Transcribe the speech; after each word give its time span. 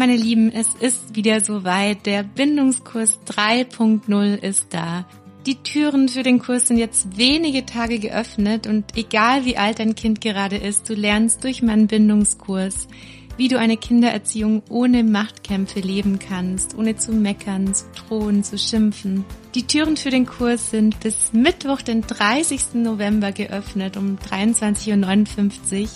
Meine 0.00 0.16
Lieben, 0.16 0.50
es 0.50 0.68
ist 0.80 1.14
wieder 1.14 1.42
soweit. 1.42 2.06
Der 2.06 2.22
Bindungskurs 2.22 3.20
3.0 3.28 4.34
ist 4.34 4.68
da. 4.70 5.04
Die 5.44 5.56
Türen 5.56 6.08
für 6.08 6.22
den 6.22 6.38
Kurs 6.38 6.68
sind 6.68 6.78
jetzt 6.78 7.18
wenige 7.18 7.66
Tage 7.66 7.98
geöffnet 7.98 8.66
und 8.66 8.96
egal 8.96 9.44
wie 9.44 9.58
alt 9.58 9.78
dein 9.78 9.94
Kind 9.94 10.22
gerade 10.22 10.56
ist, 10.56 10.88
du 10.88 10.94
lernst 10.94 11.44
durch 11.44 11.60
meinen 11.60 11.86
Bindungskurs, 11.86 12.88
wie 13.36 13.48
du 13.48 13.58
eine 13.58 13.76
Kindererziehung 13.76 14.62
ohne 14.70 15.04
Machtkämpfe 15.04 15.80
leben 15.80 16.18
kannst, 16.18 16.78
ohne 16.78 16.96
zu 16.96 17.12
meckern, 17.12 17.74
zu 17.74 17.84
drohen, 17.94 18.42
zu 18.42 18.56
schimpfen. 18.56 19.26
Die 19.54 19.66
Türen 19.66 19.98
für 19.98 20.08
den 20.08 20.24
Kurs 20.24 20.70
sind 20.70 20.98
bis 21.00 21.34
Mittwoch, 21.34 21.82
den 21.82 22.00
30. 22.00 22.72
November 22.72 23.32
geöffnet 23.32 23.98
um 23.98 24.16
23.59 24.16 25.82
Uhr. 25.82 25.88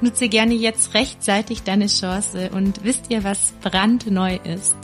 Nutze 0.00 0.28
gerne 0.28 0.54
jetzt 0.54 0.94
rechtzeitig 0.94 1.62
deine 1.62 1.86
Chance 1.86 2.50
und 2.54 2.84
wisst 2.84 3.10
ihr, 3.10 3.24
was 3.24 3.52
brandneu 3.62 4.38
ist? 4.44 4.76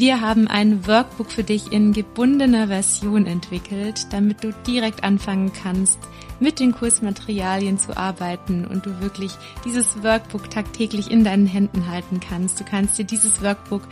Wir 0.00 0.22
haben 0.22 0.48
ein 0.48 0.86
Workbook 0.86 1.30
für 1.30 1.44
dich 1.44 1.72
in 1.72 1.92
gebundener 1.92 2.68
Version 2.68 3.26
entwickelt, 3.26 4.06
damit 4.12 4.42
du 4.42 4.54
direkt 4.66 5.04
anfangen 5.04 5.52
kannst, 5.52 5.98
mit 6.40 6.58
den 6.58 6.72
Kursmaterialien 6.72 7.78
zu 7.78 7.94
arbeiten 7.98 8.66
und 8.66 8.86
du 8.86 9.00
wirklich 9.02 9.32
dieses 9.66 10.02
Workbook 10.02 10.48
tagtäglich 10.48 11.10
in 11.10 11.22
deinen 11.22 11.46
Händen 11.46 11.86
halten 11.90 12.18
kannst. 12.18 12.58
Du 12.58 12.64
kannst 12.64 12.98
dir 12.98 13.04
dieses 13.04 13.42
Workbook 13.42 13.82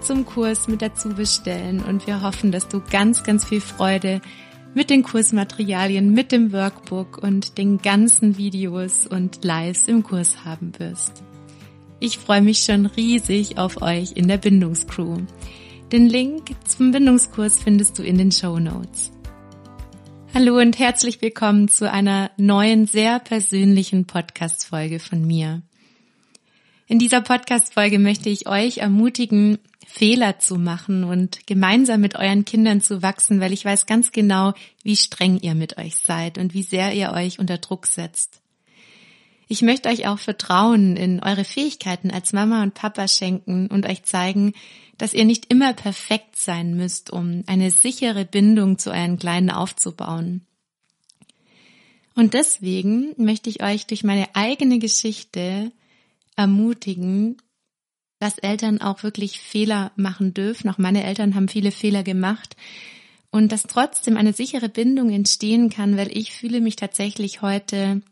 zum 0.00 0.24
Kurs 0.24 0.68
mit 0.68 0.80
dazu 0.80 1.10
bestellen 1.10 1.80
und 1.80 2.06
wir 2.06 2.22
hoffen, 2.22 2.50
dass 2.50 2.68
du 2.68 2.80
ganz, 2.90 3.22
ganz 3.22 3.44
viel 3.44 3.60
Freude 3.60 4.22
mit 4.78 4.90
den 4.90 5.02
Kursmaterialien, 5.02 6.12
mit 6.12 6.30
dem 6.30 6.52
Workbook 6.52 7.18
und 7.18 7.58
den 7.58 7.78
ganzen 7.78 8.38
Videos 8.38 9.08
und 9.08 9.44
Lives 9.44 9.88
im 9.88 10.04
Kurs 10.04 10.44
haben 10.44 10.70
wirst. 10.78 11.24
Ich 11.98 12.16
freue 12.18 12.42
mich 12.42 12.60
schon 12.60 12.86
riesig 12.86 13.58
auf 13.58 13.82
euch 13.82 14.12
in 14.12 14.28
der 14.28 14.36
Bindungscrew. 14.36 15.22
Den 15.90 16.08
Link 16.08 16.54
zum 16.64 16.92
Bindungskurs 16.92 17.58
findest 17.60 17.98
du 17.98 18.04
in 18.04 18.18
den 18.18 18.30
Show 18.30 18.60
Notes. 18.60 19.10
Hallo 20.32 20.60
und 20.60 20.78
herzlich 20.78 21.20
willkommen 21.20 21.66
zu 21.66 21.90
einer 21.90 22.30
neuen, 22.36 22.86
sehr 22.86 23.18
persönlichen 23.18 24.06
Podcast-Folge 24.06 25.00
von 25.00 25.26
mir. 25.26 25.60
In 26.86 27.00
dieser 27.00 27.20
Podcast-Folge 27.20 27.98
möchte 27.98 28.28
ich 28.28 28.46
euch 28.46 28.78
ermutigen, 28.78 29.58
Fehler 29.90 30.38
zu 30.38 30.56
machen 30.56 31.02
und 31.02 31.46
gemeinsam 31.46 32.02
mit 32.02 32.14
euren 32.14 32.44
Kindern 32.44 32.82
zu 32.82 33.02
wachsen, 33.02 33.40
weil 33.40 33.54
ich 33.54 33.64
weiß 33.64 33.86
ganz 33.86 34.12
genau, 34.12 34.52
wie 34.82 34.96
streng 34.96 35.40
ihr 35.40 35.54
mit 35.54 35.78
euch 35.78 35.96
seid 35.96 36.36
und 36.36 36.52
wie 36.52 36.62
sehr 36.62 36.92
ihr 36.92 37.12
euch 37.12 37.38
unter 37.38 37.56
Druck 37.56 37.86
setzt. 37.86 38.42
Ich 39.48 39.62
möchte 39.62 39.88
euch 39.88 40.06
auch 40.06 40.18
Vertrauen 40.18 40.98
in 40.98 41.22
eure 41.22 41.44
Fähigkeiten 41.44 42.10
als 42.10 42.34
Mama 42.34 42.62
und 42.62 42.74
Papa 42.74 43.08
schenken 43.08 43.68
und 43.68 43.86
euch 43.86 44.02
zeigen, 44.02 44.52
dass 44.98 45.14
ihr 45.14 45.24
nicht 45.24 45.50
immer 45.50 45.72
perfekt 45.72 46.36
sein 46.36 46.76
müsst, 46.76 47.10
um 47.10 47.42
eine 47.46 47.70
sichere 47.70 48.26
Bindung 48.26 48.78
zu 48.78 48.90
euren 48.90 49.18
Kleinen 49.18 49.48
aufzubauen. 49.48 50.44
Und 52.14 52.34
deswegen 52.34 53.14
möchte 53.16 53.48
ich 53.48 53.62
euch 53.62 53.86
durch 53.86 54.04
meine 54.04 54.28
eigene 54.34 54.78
Geschichte 54.80 55.72
ermutigen, 56.36 57.38
dass 58.18 58.38
Eltern 58.38 58.80
auch 58.80 59.02
wirklich 59.02 59.40
Fehler 59.40 59.92
machen 59.96 60.34
dürfen. 60.34 60.68
Auch 60.68 60.78
meine 60.78 61.04
Eltern 61.04 61.34
haben 61.34 61.48
viele 61.48 61.70
Fehler 61.70 62.02
gemacht. 62.02 62.56
Und 63.30 63.52
dass 63.52 63.64
trotzdem 63.64 64.16
eine 64.16 64.32
sichere 64.32 64.68
Bindung 64.68 65.10
entstehen 65.10 65.68
kann, 65.68 65.96
weil 65.96 66.16
ich 66.16 66.32
fühle 66.32 66.60
mich 66.60 66.76
tatsächlich 66.76 67.42
heute 67.42 68.02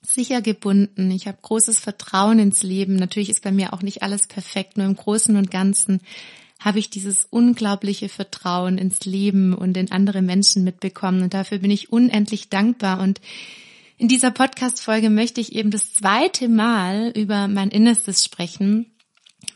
sicher 0.00 0.42
gebunden. 0.42 1.10
Ich 1.10 1.26
habe 1.26 1.38
großes 1.42 1.78
Vertrauen 1.78 2.38
ins 2.38 2.62
Leben. 2.62 2.96
Natürlich 2.96 3.30
ist 3.30 3.42
bei 3.42 3.52
mir 3.52 3.72
auch 3.72 3.82
nicht 3.82 4.02
alles 4.02 4.26
perfekt, 4.26 4.76
nur 4.76 4.86
im 4.86 4.96
Großen 4.96 5.36
und 5.36 5.50
Ganzen 5.50 6.00
habe 6.60 6.78
ich 6.78 6.88
dieses 6.88 7.26
unglaubliche 7.28 8.08
Vertrauen 8.08 8.78
ins 8.78 9.04
Leben 9.04 9.54
und 9.54 9.76
in 9.76 9.92
andere 9.92 10.22
Menschen 10.22 10.64
mitbekommen. 10.64 11.22
Und 11.22 11.34
dafür 11.34 11.58
bin 11.58 11.70
ich 11.70 11.92
unendlich 11.92 12.48
dankbar. 12.48 13.00
Und 13.00 13.20
in 13.98 14.08
dieser 14.08 14.30
Podcast-Folge 14.30 15.10
möchte 15.10 15.40
ich 15.40 15.54
eben 15.54 15.70
das 15.70 15.92
zweite 15.92 16.48
Mal 16.48 17.12
über 17.14 17.48
mein 17.48 17.68
Innerstes 17.68 18.24
sprechen. 18.24 18.93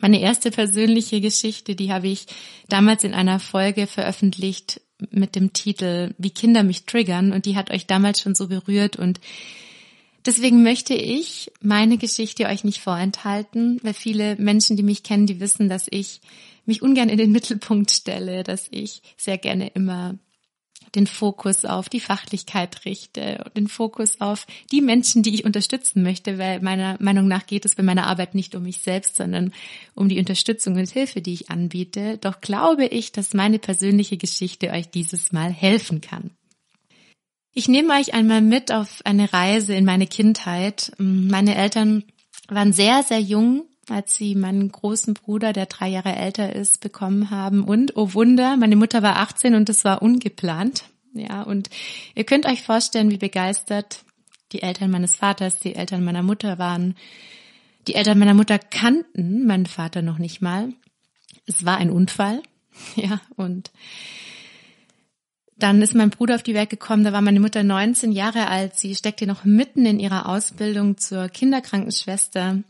Meine 0.00 0.20
erste 0.20 0.50
persönliche 0.50 1.20
Geschichte, 1.20 1.74
die 1.74 1.92
habe 1.92 2.08
ich 2.08 2.26
damals 2.68 3.04
in 3.04 3.14
einer 3.14 3.40
Folge 3.40 3.86
veröffentlicht 3.86 4.80
mit 5.10 5.36
dem 5.36 5.52
Titel 5.52 6.14
Wie 6.18 6.30
Kinder 6.30 6.62
mich 6.62 6.84
triggern. 6.84 7.32
Und 7.32 7.46
die 7.46 7.56
hat 7.56 7.70
euch 7.70 7.86
damals 7.86 8.20
schon 8.20 8.34
so 8.34 8.48
berührt. 8.48 8.96
Und 8.96 9.20
Deswegen 10.26 10.62
möchte 10.62 10.92
ich 10.94 11.50
meine 11.62 11.96
Geschichte 11.96 12.46
euch 12.46 12.62
nicht 12.62 12.80
vorenthalten, 12.80 13.80
weil 13.82 13.94
viele 13.94 14.36
Menschen, 14.36 14.76
die 14.76 14.82
mich 14.82 15.02
kennen, 15.02 15.26
die 15.26 15.40
wissen, 15.40 15.70
dass 15.70 15.86
ich 15.90 16.20
mich 16.66 16.82
ungern 16.82 17.08
in 17.08 17.16
den 17.16 17.32
Mittelpunkt 17.32 17.90
stelle, 17.90 18.42
dass 18.42 18.68
ich 18.70 19.00
sehr 19.16 19.38
gerne 19.38 19.68
immer 19.68 20.18
den 20.94 21.06
Fokus 21.06 21.64
auf 21.64 21.88
die 21.88 22.00
Fachlichkeit 22.00 22.84
richte 22.84 23.42
und 23.44 23.56
den 23.56 23.68
Fokus 23.68 24.20
auf 24.20 24.46
die 24.72 24.80
Menschen, 24.80 25.22
die 25.22 25.34
ich 25.34 25.44
unterstützen 25.44 26.02
möchte, 26.02 26.38
weil 26.38 26.60
meiner 26.60 26.96
Meinung 27.00 27.28
nach 27.28 27.46
geht 27.46 27.64
es 27.64 27.74
bei 27.74 27.82
meiner 27.82 28.06
Arbeit 28.06 28.34
nicht 28.34 28.54
um 28.54 28.62
mich 28.62 28.78
selbst, 28.78 29.16
sondern 29.16 29.52
um 29.94 30.08
die 30.08 30.18
Unterstützung 30.18 30.76
und 30.76 30.90
Hilfe, 30.90 31.20
die 31.20 31.34
ich 31.34 31.50
anbiete. 31.50 32.18
Doch 32.18 32.40
glaube 32.40 32.86
ich, 32.86 33.12
dass 33.12 33.34
meine 33.34 33.58
persönliche 33.58 34.16
Geschichte 34.16 34.70
euch 34.70 34.90
dieses 34.90 35.32
Mal 35.32 35.52
helfen 35.52 36.00
kann. 36.00 36.30
Ich 37.54 37.68
nehme 37.68 37.94
euch 37.94 38.14
einmal 38.14 38.40
mit 38.40 38.70
auf 38.70 39.00
eine 39.04 39.32
Reise 39.32 39.74
in 39.74 39.84
meine 39.84 40.06
Kindheit. 40.06 40.92
Meine 40.98 41.56
Eltern 41.56 42.04
waren 42.48 42.72
sehr, 42.72 43.02
sehr 43.02 43.20
jung, 43.20 43.67
als 43.90 44.14
sie 44.14 44.34
meinen 44.34 44.70
großen 44.70 45.14
Bruder, 45.14 45.52
der 45.52 45.66
drei 45.66 45.88
Jahre 45.88 46.14
älter 46.14 46.54
ist, 46.54 46.80
bekommen 46.80 47.30
haben. 47.30 47.64
Und, 47.64 47.96
oh 47.96 48.14
Wunder, 48.14 48.56
meine 48.56 48.76
Mutter 48.76 49.02
war 49.02 49.16
18 49.16 49.54
und 49.54 49.68
das 49.68 49.84
war 49.84 50.02
ungeplant. 50.02 50.84
Ja, 51.14 51.42
und 51.42 51.70
ihr 52.14 52.24
könnt 52.24 52.46
euch 52.46 52.62
vorstellen, 52.62 53.10
wie 53.10 53.18
begeistert 53.18 54.04
die 54.52 54.62
Eltern 54.62 54.90
meines 54.90 55.16
Vaters, 55.16 55.58
die 55.58 55.74
Eltern 55.74 56.04
meiner 56.04 56.22
Mutter 56.22 56.58
waren. 56.58 56.94
Die 57.86 57.94
Eltern 57.94 58.18
meiner 58.18 58.34
Mutter 58.34 58.58
kannten 58.58 59.46
meinen 59.46 59.66
Vater 59.66 60.02
noch 60.02 60.18
nicht 60.18 60.40
mal. 60.40 60.72
Es 61.46 61.64
war 61.64 61.78
ein 61.78 61.90
Unfall. 61.90 62.42
Ja, 62.94 63.20
und 63.34 63.72
dann 65.56 65.82
ist 65.82 65.94
mein 65.94 66.10
Bruder 66.10 66.36
auf 66.36 66.44
die 66.44 66.54
Welt 66.54 66.70
gekommen, 66.70 67.02
da 67.02 67.12
war 67.12 67.20
meine 67.20 67.40
Mutter 67.40 67.64
19 67.64 68.12
Jahre 68.12 68.46
alt. 68.46 68.76
Sie 68.76 68.94
steckte 68.94 69.26
noch 69.26 69.44
mitten 69.44 69.84
in 69.84 69.98
ihrer 69.98 70.28
Ausbildung 70.28 70.96
zur 70.96 71.28
Kinderkrankenschwester. 71.28 72.62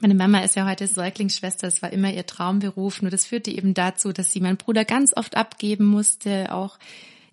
Meine 0.00 0.14
Mama 0.14 0.40
ist 0.40 0.56
ja 0.56 0.66
heute 0.66 0.86
Säuglingsschwester, 0.86 1.66
es 1.66 1.82
war 1.82 1.92
immer 1.92 2.12
ihr 2.12 2.26
Traumberuf, 2.26 3.02
nur 3.02 3.10
das 3.10 3.26
führte 3.26 3.50
eben 3.50 3.74
dazu, 3.74 4.12
dass 4.12 4.32
sie 4.32 4.40
meinen 4.40 4.56
Bruder 4.56 4.84
ganz 4.84 5.16
oft 5.16 5.36
abgeben 5.36 5.86
musste, 5.86 6.52
auch 6.52 6.78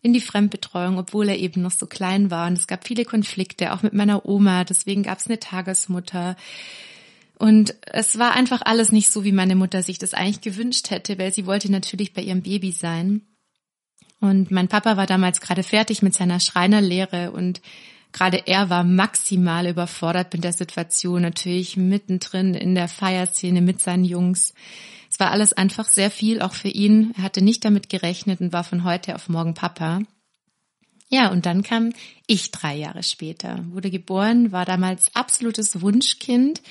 in 0.02 0.14
die 0.14 0.22
Fremdbetreuung, 0.22 0.98
obwohl 0.98 1.30
er 1.30 1.38
eben 1.38 1.62
noch 1.62 1.72
so 1.72 1.86
klein 1.86 2.32
war. 2.32 2.48
Und 2.48 2.58
es 2.58 2.68
gab 2.68 2.88
viele 2.88 3.06
Konflikte, 3.06 3.74
auch 3.74 3.84
mit 3.84 3.94
meiner 3.94 4.26
Oma, 4.26 4.64
deswegen 4.64 5.04
gab 5.04 5.20
es 5.20 5.28
eine 5.28 5.40
Tagesmutter. 5.40 6.36
Und 7.38 7.76
es 7.84 8.20
war 8.20 8.34
einfach 8.34 8.62
alles 8.64 8.92
nicht 8.92 9.10
so, 9.12 9.24
wie 9.24 9.32
meine 9.32 9.56
Mutter 9.56 9.82
sich 9.82 9.98
das 9.98 10.14
eigentlich 10.14 10.42
gewünscht 10.42 10.90
hätte, 10.90 11.18
weil 11.18 11.34
sie 11.34 11.46
wollte 11.46 11.72
natürlich 11.72 12.14
bei 12.14 12.22
ihrem 12.22 12.42
Baby 12.42 12.72
sein. 12.72 13.22
Und 14.20 14.52
mein 14.52 14.68
Papa 14.68 14.98
war 14.98 15.06
damals 15.06 15.40
gerade 15.40 15.64
fertig 15.64 16.02
mit 16.02 16.14
seiner 16.14 16.40
Schreinerlehre 16.40 17.32
und 17.32 17.62
gerade 18.12 18.48
er 18.48 18.70
war 18.70 18.84
maximal 18.84 19.68
überfordert 19.68 20.34
mit 20.34 20.44
der 20.44 20.54
Situation, 20.54 21.22
natürlich 21.22 21.78
mittendrin 21.78 22.54
in 22.54 22.76
der 22.76 22.88
Feierszene 22.88 23.62
mit 23.62 23.82
seinen 23.82 24.06
Jungs. 24.06 24.54
Es 25.10 25.20
war 25.20 25.32
alles 25.32 25.54
einfach 25.54 25.88
sehr 25.88 26.12
viel, 26.12 26.42
auch 26.42 26.54
für 26.54 26.70
ihn. 26.70 27.14
Er 27.18 27.24
hatte 27.24 27.44
nicht 27.44 27.66
damit 27.66 27.90
gerechnet 27.90 28.42
und 28.42 28.54
war 28.54 28.64
von 28.64 28.84
heute 28.84 29.16
auf 29.16 29.30
morgen 29.30 29.54
Papa. 29.54 30.02
Ja, 31.10 31.30
und 31.30 31.46
dann 31.46 31.64
kam 31.64 31.92
ich 32.28 32.52
drei 32.52 32.76
Jahre 32.76 33.02
später, 33.02 33.66
wurde 33.70 33.90
geboren, 33.90 34.52
war 34.52 34.66
damals 34.66 35.16
absolutes 35.16 35.82
Wunschkind. 35.82 36.62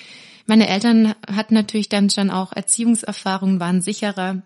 Meine 0.46 0.68
Eltern 0.68 1.14
hatten 1.26 1.54
natürlich 1.54 1.88
dann 1.88 2.08
schon 2.08 2.30
auch 2.30 2.52
Erziehungserfahrungen, 2.52 3.58
waren 3.58 3.82
sicherer 3.82 4.42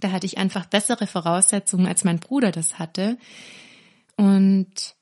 da 0.00 0.12
hatte 0.12 0.26
ich 0.26 0.38
einfach 0.38 0.66
bessere 0.66 1.06
Voraussetzungen, 1.06 1.86
als 1.86 2.04
mein 2.04 2.18
Bruder 2.18 2.50
das 2.50 2.78
hatte. 2.78 3.18
Und 4.16 4.94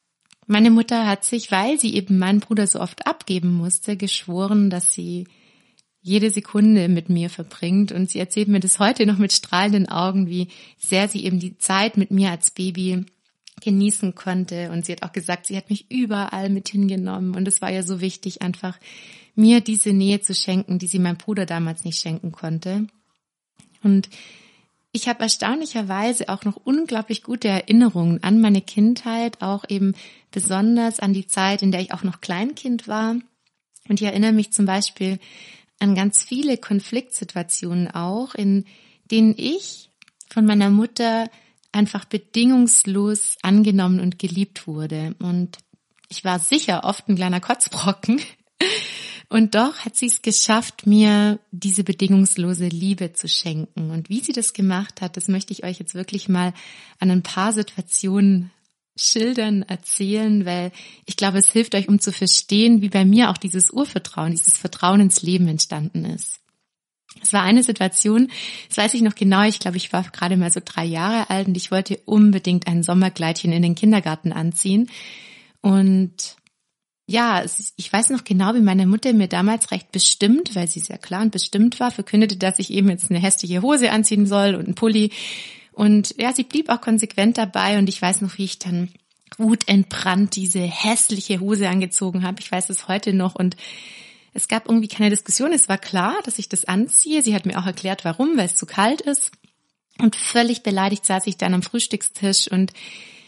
meine 0.46 0.70
Mutter 0.70 1.06
hat 1.06 1.24
sich, 1.24 1.50
weil 1.50 1.78
sie 1.78 1.94
eben 1.94 2.18
meinen 2.18 2.40
Bruder 2.40 2.66
so 2.66 2.80
oft 2.80 3.06
abgeben 3.06 3.52
musste, 3.52 3.96
geschworen, 3.96 4.70
dass 4.70 4.92
sie 4.92 5.26
jede 6.02 6.30
Sekunde 6.30 6.88
mit 6.88 7.08
mir 7.08 7.30
verbringt. 7.30 7.90
Und 7.90 8.10
sie 8.10 8.18
erzählt 8.18 8.48
mir 8.48 8.60
das 8.60 8.78
heute 8.78 9.06
noch 9.06 9.18
mit 9.18 9.32
strahlenden 9.32 9.88
Augen, 9.88 10.28
wie 10.28 10.48
sehr 10.78 11.08
sie 11.08 11.24
eben 11.24 11.40
die 11.40 11.56
Zeit 11.56 11.96
mit 11.96 12.10
mir 12.10 12.30
als 12.30 12.50
Baby 12.50 13.06
genießen 13.62 14.14
konnte. 14.14 14.70
Und 14.70 14.84
sie 14.84 14.92
hat 14.92 15.02
auch 15.02 15.12
gesagt, 15.12 15.46
sie 15.46 15.56
hat 15.56 15.70
mich 15.70 15.90
überall 15.90 16.50
mit 16.50 16.68
hingenommen. 16.68 17.34
Und 17.34 17.48
es 17.48 17.62
war 17.62 17.70
ja 17.70 17.82
so 17.82 18.00
wichtig, 18.00 18.42
einfach 18.42 18.78
mir 19.34 19.60
diese 19.62 19.92
Nähe 19.92 20.20
zu 20.20 20.34
schenken, 20.34 20.78
die 20.78 20.86
sie 20.86 20.98
meinem 20.98 21.16
Bruder 21.16 21.46
damals 21.46 21.84
nicht 21.84 22.00
schenken 22.00 22.32
konnte. 22.32 22.86
Und 23.82 24.08
ich 24.94 25.08
habe 25.08 25.24
erstaunlicherweise 25.24 26.28
auch 26.28 26.44
noch 26.44 26.54
unglaublich 26.54 27.24
gute 27.24 27.48
Erinnerungen 27.48 28.22
an 28.22 28.40
meine 28.40 28.62
Kindheit, 28.62 29.42
auch 29.42 29.64
eben 29.68 29.94
besonders 30.30 31.00
an 31.00 31.12
die 31.12 31.26
Zeit, 31.26 31.62
in 31.62 31.72
der 31.72 31.80
ich 31.80 31.92
auch 31.92 32.04
noch 32.04 32.20
Kleinkind 32.20 32.86
war. 32.86 33.16
Und 33.88 34.00
ich 34.00 34.02
erinnere 34.02 34.30
mich 34.30 34.52
zum 34.52 34.66
Beispiel 34.66 35.18
an 35.80 35.96
ganz 35.96 36.22
viele 36.22 36.58
Konfliktsituationen 36.58 37.90
auch, 37.90 38.36
in 38.36 38.66
denen 39.10 39.34
ich 39.36 39.90
von 40.30 40.46
meiner 40.46 40.70
Mutter 40.70 41.28
einfach 41.72 42.04
bedingungslos 42.04 43.36
angenommen 43.42 43.98
und 43.98 44.20
geliebt 44.20 44.68
wurde. 44.68 45.16
Und 45.18 45.58
ich 46.08 46.24
war 46.24 46.38
sicher 46.38 46.84
oft 46.84 47.08
ein 47.08 47.16
kleiner 47.16 47.40
Kotzbrocken. 47.40 48.20
Und 49.28 49.54
doch 49.54 49.78
hat 49.78 49.96
sie 49.96 50.06
es 50.06 50.22
geschafft, 50.22 50.86
mir 50.86 51.38
diese 51.50 51.82
bedingungslose 51.82 52.68
Liebe 52.68 53.12
zu 53.12 53.28
schenken. 53.28 53.90
Und 53.90 54.08
wie 54.08 54.20
sie 54.20 54.32
das 54.32 54.52
gemacht 54.52 55.00
hat, 55.00 55.16
das 55.16 55.28
möchte 55.28 55.52
ich 55.52 55.64
euch 55.64 55.78
jetzt 55.78 55.94
wirklich 55.94 56.28
mal 56.28 56.52
an 56.98 57.10
ein 57.10 57.22
paar 57.22 57.52
Situationen 57.52 58.50
schildern, 58.96 59.62
erzählen, 59.62 60.46
weil 60.46 60.70
ich 61.04 61.16
glaube, 61.16 61.38
es 61.38 61.50
hilft 61.50 61.74
euch, 61.74 61.88
um 61.88 61.98
zu 61.98 62.12
verstehen, 62.12 62.80
wie 62.80 62.88
bei 62.88 63.04
mir 63.04 63.30
auch 63.30 63.38
dieses 63.38 63.70
Urvertrauen, 63.70 64.30
dieses 64.30 64.56
Vertrauen 64.56 65.00
ins 65.00 65.22
Leben 65.22 65.48
entstanden 65.48 66.04
ist. 66.04 66.40
Es 67.22 67.32
war 67.32 67.42
eine 67.42 67.62
Situation, 67.62 68.28
das 68.68 68.76
weiß 68.76 68.94
ich 68.94 69.02
noch 69.02 69.14
genau, 69.14 69.42
ich 69.42 69.58
glaube, 69.58 69.76
ich 69.76 69.92
war 69.92 70.02
gerade 70.02 70.36
mal 70.36 70.52
so 70.52 70.60
drei 70.64 70.84
Jahre 70.84 71.30
alt 71.30 71.48
und 71.48 71.56
ich 71.56 71.70
wollte 71.70 72.00
unbedingt 72.04 72.66
ein 72.66 72.82
Sommerkleidchen 72.82 73.52
in 73.52 73.62
den 73.62 73.74
Kindergarten 73.74 74.32
anziehen. 74.32 74.90
Und 75.60 76.36
ja, 77.06 77.44
ich 77.76 77.92
weiß 77.92 78.10
noch 78.10 78.24
genau, 78.24 78.54
wie 78.54 78.60
meine 78.60 78.86
Mutter 78.86 79.12
mir 79.12 79.28
damals 79.28 79.70
recht 79.70 79.92
bestimmt, 79.92 80.54
weil 80.54 80.68
sie 80.68 80.80
sehr 80.80 80.96
klar 80.96 81.20
und 81.20 81.32
bestimmt 81.32 81.78
war, 81.78 81.90
verkündete, 81.90 82.36
dass 82.36 82.58
ich 82.58 82.70
eben 82.70 82.88
jetzt 82.88 83.10
eine 83.10 83.20
hässliche 83.20 83.60
Hose 83.60 83.90
anziehen 83.90 84.26
soll 84.26 84.54
und 84.54 84.64
einen 84.64 84.74
Pulli. 84.74 85.10
Und 85.72 86.14
ja, 86.18 86.32
sie 86.32 86.44
blieb 86.44 86.70
auch 86.70 86.80
konsequent 86.80 87.36
dabei 87.36 87.78
und 87.78 87.88
ich 87.88 88.00
weiß 88.00 88.22
noch, 88.22 88.38
wie 88.38 88.44
ich 88.44 88.58
dann 88.58 88.88
wutentbrannt 89.36 90.34
diese 90.36 90.60
hässliche 90.60 91.40
Hose 91.40 91.68
angezogen 91.68 92.22
habe. 92.22 92.40
Ich 92.40 92.50
weiß 92.50 92.70
es 92.70 92.88
heute 92.88 93.12
noch 93.12 93.34
und 93.34 93.56
es 94.32 94.48
gab 94.48 94.68
irgendwie 94.68 94.88
keine 94.88 95.10
Diskussion. 95.10 95.52
Es 95.52 95.68
war 95.68 95.78
klar, 95.78 96.14
dass 96.24 96.38
ich 96.38 96.48
das 96.48 96.64
anziehe. 96.64 97.22
Sie 97.22 97.34
hat 97.34 97.44
mir 97.44 97.58
auch 97.58 97.66
erklärt, 97.66 98.04
warum, 98.04 98.36
weil 98.36 98.46
es 98.46 98.56
zu 98.56 98.64
kalt 98.64 99.02
ist. 99.02 99.32
Und 99.98 100.16
völlig 100.16 100.62
beleidigt 100.62 101.04
saß 101.04 101.26
ich 101.26 101.36
dann 101.36 101.54
am 101.54 101.62
Frühstückstisch 101.62 102.50
und 102.50 102.72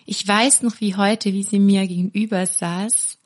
ich 0.05 0.26
weiß 0.26 0.62
noch 0.62 0.81
wie 0.81 0.94
heute, 0.94 1.32
wie 1.32 1.43
sie 1.43 1.58
mir 1.58 1.87
gegenüber 1.87 2.46
saß 2.46 3.19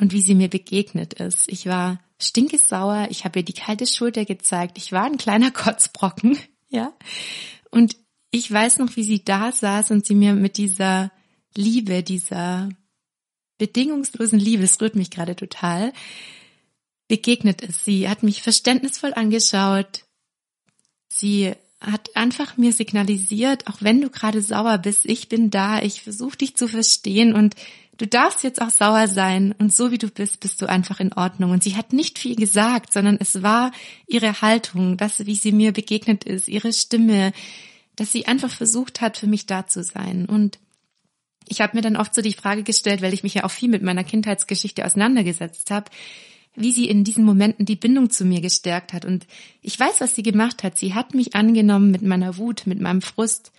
und 0.00 0.12
wie 0.12 0.22
sie 0.22 0.34
mir 0.34 0.48
begegnet 0.48 1.14
ist. 1.14 1.48
Ich 1.48 1.66
war 1.66 2.00
stinkesauer, 2.18 3.08
ich 3.10 3.24
habe 3.24 3.40
ihr 3.40 3.44
die 3.44 3.52
kalte 3.52 3.86
Schulter 3.86 4.24
gezeigt, 4.24 4.78
ich 4.78 4.92
war 4.92 5.04
ein 5.04 5.18
kleiner 5.18 5.50
Kotzbrocken, 5.52 6.38
ja. 6.68 6.92
Und 7.70 7.96
ich 8.30 8.50
weiß 8.50 8.78
noch, 8.78 8.96
wie 8.96 9.04
sie 9.04 9.24
da 9.24 9.52
saß 9.52 9.90
und 9.90 10.06
sie 10.06 10.14
mir 10.14 10.34
mit 10.34 10.56
dieser 10.56 11.12
Liebe, 11.54 12.02
dieser 12.02 12.70
bedingungslosen 13.58 14.38
Liebe, 14.38 14.62
es 14.62 14.80
rührt 14.80 14.96
mich 14.96 15.10
gerade 15.10 15.36
total, 15.36 15.92
begegnet 17.08 17.60
ist. 17.60 17.84
Sie 17.84 18.08
hat 18.08 18.22
mich 18.22 18.40
verständnisvoll 18.40 19.12
angeschaut. 19.14 20.04
Sie 21.12 21.52
hat 21.80 22.14
einfach 22.14 22.56
mir 22.56 22.72
signalisiert, 22.72 23.66
auch 23.66 23.78
wenn 23.80 24.00
du 24.00 24.10
gerade 24.10 24.40
sauer 24.40 24.78
bist, 24.78 25.06
ich 25.06 25.28
bin 25.28 25.50
da, 25.50 25.82
ich 25.82 26.02
versuche 26.02 26.38
dich 26.38 26.56
zu 26.56 26.68
verstehen 26.68 27.34
und 27.34 27.54
du 28.00 28.06
darfst 28.06 28.42
jetzt 28.42 28.62
auch 28.62 28.70
sauer 28.70 29.08
sein 29.08 29.54
und 29.58 29.74
so 29.74 29.90
wie 29.90 29.98
du 29.98 30.08
bist, 30.08 30.40
bist 30.40 30.62
du 30.62 30.66
einfach 30.66 31.00
in 31.00 31.12
Ordnung. 31.12 31.50
Und 31.50 31.62
sie 31.62 31.76
hat 31.76 31.92
nicht 31.92 32.18
viel 32.18 32.34
gesagt, 32.34 32.94
sondern 32.94 33.18
es 33.20 33.42
war 33.42 33.72
ihre 34.06 34.40
Haltung, 34.40 34.96
das, 34.96 35.26
wie 35.26 35.34
sie 35.34 35.52
mir 35.52 35.72
begegnet 35.72 36.24
ist, 36.24 36.48
ihre 36.48 36.72
Stimme, 36.72 37.32
dass 37.96 38.10
sie 38.10 38.26
einfach 38.26 38.50
versucht 38.50 39.02
hat, 39.02 39.18
für 39.18 39.26
mich 39.26 39.44
da 39.44 39.66
zu 39.66 39.82
sein. 39.82 40.24
Und 40.24 40.58
ich 41.46 41.60
habe 41.60 41.76
mir 41.76 41.82
dann 41.82 41.98
oft 41.98 42.14
so 42.14 42.22
die 42.22 42.32
Frage 42.32 42.62
gestellt, 42.62 43.02
weil 43.02 43.12
ich 43.12 43.22
mich 43.22 43.34
ja 43.34 43.44
auch 43.44 43.50
viel 43.50 43.68
mit 43.68 43.82
meiner 43.82 44.04
Kindheitsgeschichte 44.04 44.86
auseinandergesetzt 44.86 45.70
habe, 45.70 45.90
wie 46.56 46.72
sie 46.72 46.88
in 46.88 47.04
diesen 47.04 47.24
Momenten 47.24 47.66
die 47.66 47.76
Bindung 47.76 48.08
zu 48.08 48.24
mir 48.24 48.40
gestärkt 48.40 48.94
hat. 48.94 49.04
Und 49.04 49.26
ich 49.60 49.78
weiß, 49.78 50.00
was 50.00 50.14
sie 50.14 50.22
gemacht 50.22 50.62
hat. 50.62 50.78
Sie 50.78 50.94
hat 50.94 51.12
mich 51.12 51.34
angenommen 51.34 51.90
mit 51.90 52.02
meiner 52.02 52.38
Wut, 52.38 52.62
mit 52.66 52.80
meinem 52.80 53.02
Frust. 53.02 53.52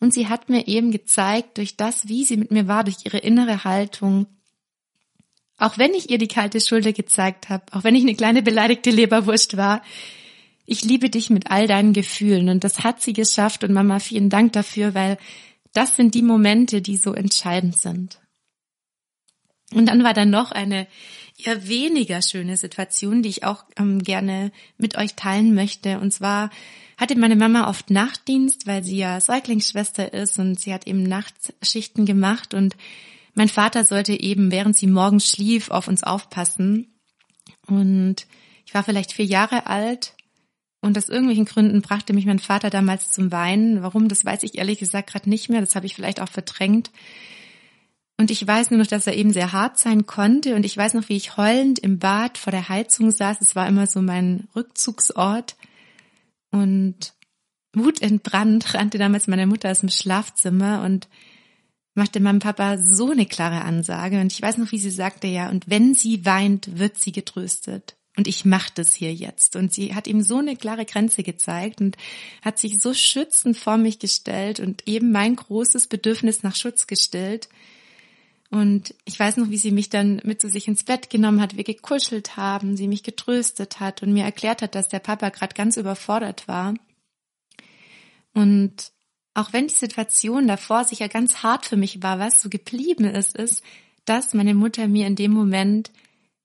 Und 0.00 0.12
sie 0.12 0.28
hat 0.28 0.48
mir 0.48 0.66
eben 0.68 0.90
gezeigt, 0.90 1.58
durch 1.58 1.76
das, 1.76 2.08
wie 2.08 2.24
sie 2.24 2.36
mit 2.36 2.50
mir 2.50 2.68
war, 2.68 2.84
durch 2.84 2.98
ihre 3.04 3.18
innere 3.18 3.64
Haltung, 3.64 4.26
auch 5.58 5.78
wenn 5.78 5.94
ich 5.94 6.10
ihr 6.10 6.18
die 6.18 6.28
kalte 6.28 6.60
Schulter 6.60 6.92
gezeigt 6.92 7.48
habe, 7.48 7.64
auch 7.72 7.82
wenn 7.82 7.94
ich 7.94 8.02
eine 8.02 8.14
kleine 8.14 8.42
beleidigte 8.42 8.90
Leberwurst 8.90 9.56
war, 9.56 9.82
ich 10.66 10.84
liebe 10.84 11.08
dich 11.08 11.30
mit 11.30 11.50
all 11.50 11.66
deinen 11.66 11.92
Gefühlen 11.92 12.48
und 12.48 12.64
das 12.64 12.82
hat 12.82 13.00
sie 13.00 13.12
geschafft 13.12 13.64
und 13.64 13.72
Mama, 13.72 14.00
vielen 14.00 14.28
Dank 14.28 14.52
dafür, 14.52 14.94
weil 14.94 15.16
das 15.72 15.96
sind 15.96 16.14
die 16.14 16.22
Momente, 16.22 16.82
die 16.82 16.96
so 16.96 17.14
entscheidend 17.14 17.76
sind. 17.76 18.20
Und 19.72 19.86
dann 19.86 20.04
war 20.04 20.14
da 20.14 20.24
noch 20.24 20.52
eine 20.52 20.86
eher 21.38 21.68
weniger 21.68 22.22
schöne 22.22 22.56
Situation, 22.56 23.22
die 23.22 23.28
ich 23.28 23.44
auch 23.44 23.64
ähm, 23.76 24.02
gerne 24.02 24.52
mit 24.78 24.96
euch 24.96 25.14
teilen 25.14 25.54
möchte. 25.54 25.98
Und 26.00 26.12
zwar 26.12 26.50
hatte 26.96 27.18
meine 27.18 27.36
Mama 27.36 27.68
oft 27.68 27.90
Nachtdienst, 27.90 28.66
weil 28.66 28.82
sie 28.82 28.96
ja 28.96 29.20
Säuglingsschwester 29.20 30.12
ist 30.14 30.38
und 30.38 30.58
sie 30.58 30.72
hat 30.72 30.86
eben 30.86 31.02
Nachtschichten 31.02 32.06
gemacht 32.06 32.54
und 32.54 32.76
mein 33.34 33.48
Vater 33.48 33.84
sollte 33.84 34.18
eben, 34.18 34.50
während 34.50 34.76
sie 34.76 34.86
morgens 34.86 35.28
schlief, 35.28 35.70
auf 35.70 35.88
uns 35.88 36.02
aufpassen. 36.02 36.98
Und 37.66 38.26
ich 38.64 38.72
war 38.72 38.82
vielleicht 38.82 39.12
vier 39.12 39.26
Jahre 39.26 39.66
alt 39.66 40.14
und 40.80 40.96
aus 40.96 41.08
irgendwelchen 41.08 41.44
Gründen 41.44 41.82
brachte 41.82 42.12
mich 42.12 42.26
mein 42.26 42.38
Vater 42.38 42.70
damals 42.70 43.10
zum 43.10 43.32
Weinen. 43.32 43.82
Warum, 43.82 44.08
das 44.08 44.24
weiß 44.24 44.42
ich 44.44 44.56
ehrlich 44.56 44.78
gesagt 44.78 45.10
gerade 45.10 45.28
nicht 45.28 45.50
mehr. 45.50 45.60
Das 45.60 45.74
habe 45.74 45.84
ich 45.84 45.94
vielleicht 45.94 46.20
auch 46.20 46.28
verdrängt. 46.28 46.90
Und 48.18 48.30
ich 48.30 48.46
weiß 48.46 48.70
nur 48.70 48.78
noch, 48.78 48.86
dass 48.86 49.06
er 49.06 49.14
eben 49.14 49.32
sehr 49.32 49.52
hart 49.52 49.78
sein 49.78 50.06
konnte. 50.06 50.54
Und 50.54 50.64
ich 50.64 50.76
weiß 50.76 50.94
noch, 50.94 51.08
wie 51.08 51.16
ich 51.16 51.36
heulend 51.36 51.78
im 51.78 51.98
Bad 51.98 52.38
vor 52.38 52.50
der 52.50 52.68
Heizung 52.68 53.10
saß. 53.10 53.40
Es 53.40 53.54
war 53.54 53.66
immer 53.68 53.86
so 53.86 54.00
mein 54.00 54.48
Rückzugsort. 54.54 55.56
Und 56.56 57.14
wutentbrannt 57.74 58.74
rannte 58.74 58.98
damals 58.98 59.26
meine 59.26 59.46
Mutter 59.46 59.70
aus 59.70 59.80
dem 59.80 59.90
Schlafzimmer 59.90 60.82
und 60.84 61.08
machte 61.94 62.20
meinem 62.20 62.38
Papa 62.38 62.78
so 62.78 63.10
eine 63.10 63.26
klare 63.26 63.62
Ansage. 63.62 64.20
Und 64.20 64.32
ich 64.32 64.40
weiß 64.40 64.58
noch, 64.58 64.72
wie 64.72 64.78
sie 64.78 64.90
sagte, 64.90 65.26
ja, 65.26 65.50
und 65.50 65.68
wenn 65.68 65.94
sie 65.94 66.24
weint, 66.24 66.78
wird 66.78 66.98
sie 66.98 67.12
getröstet 67.12 67.96
und 68.16 68.26
ich 68.26 68.44
mache 68.44 68.70
das 68.74 68.94
hier 68.94 69.12
jetzt. 69.12 69.56
Und 69.56 69.72
sie 69.72 69.94
hat 69.94 70.06
ihm 70.06 70.22
so 70.22 70.38
eine 70.38 70.56
klare 70.56 70.86
Grenze 70.86 71.22
gezeigt 71.22 71.80
und 71.80 71.96
hat 72.42 72.58
sich 72.58 72.80
so 72.80 72.94
schützend 72.94 73.56
vor 73.56 73.76
mich 73.76 73.98
gestellt 73.98 74.60
und 74.60 74.86
eben 74.88 75.12
mein 75.12 75.36
großes 75.36 75.86
Bedürfnis 75.86 76.42
nach 76.42 76.56
Schutz 76.56 76.86
gestellt. 76.86 77.48
Und 78.50 78.94
ich 79.04 79.18
weiß 79.18 79.38
noch, 79.38 79.50
wie 79.50 79.56
sie 79.56 79.72
mich 79.72 79.88
dann 79.90 80.20
mit 80.24 80.40
zu 80.40 80.48
sich 80.48 80.68
ins 80.68 80.84
Bett 80.84 81.10
genommen 81.10 81.40
hat, 81.40 81.56
wir 81.56 81.64
gekuschelt 81.64 82.36
haben, 82.36 82.76
sie 82.76 82.86
mich 82.86 83.02
getröstet 83.02 83.80
hat 83.80 84.02
und 84.02 84.12
mir 84.12 84.24
erklärt 84.24 84.62
hat, 84.62 84.74
dass 84.74 84.88
der 84.88 85.00
Papa 85.00 85.30
gerade 85.30 85.54
ganz 85.54 85.76
überfordert 85.76 86.46
war. 86.46 86.74
Und 88.32 88.92
auch 89.34 89.52
wenn 89.52 89.66
die 89.66 89.74
Situation 89.74 90.46
davor 90.46 90.84
sicher 90.84 91.08
ganz 91.08 91.42
hart 91.42 91.66
für 91.66 91.76
mich 91.76 92.02
war, 92.02 92.18
was 92.18 92.40
so 92.40 92.48
geblieben 92.48 93.04
ist, 93.04 93.36
ist, 93.36 93.62
dass 94.04 94.34
meine 94.34 94.54
Mutter 94.54 94.86
mir 94.88 95.06
in 95.06 95.16
dem 95.16 95.32
Moment 95.32 95.90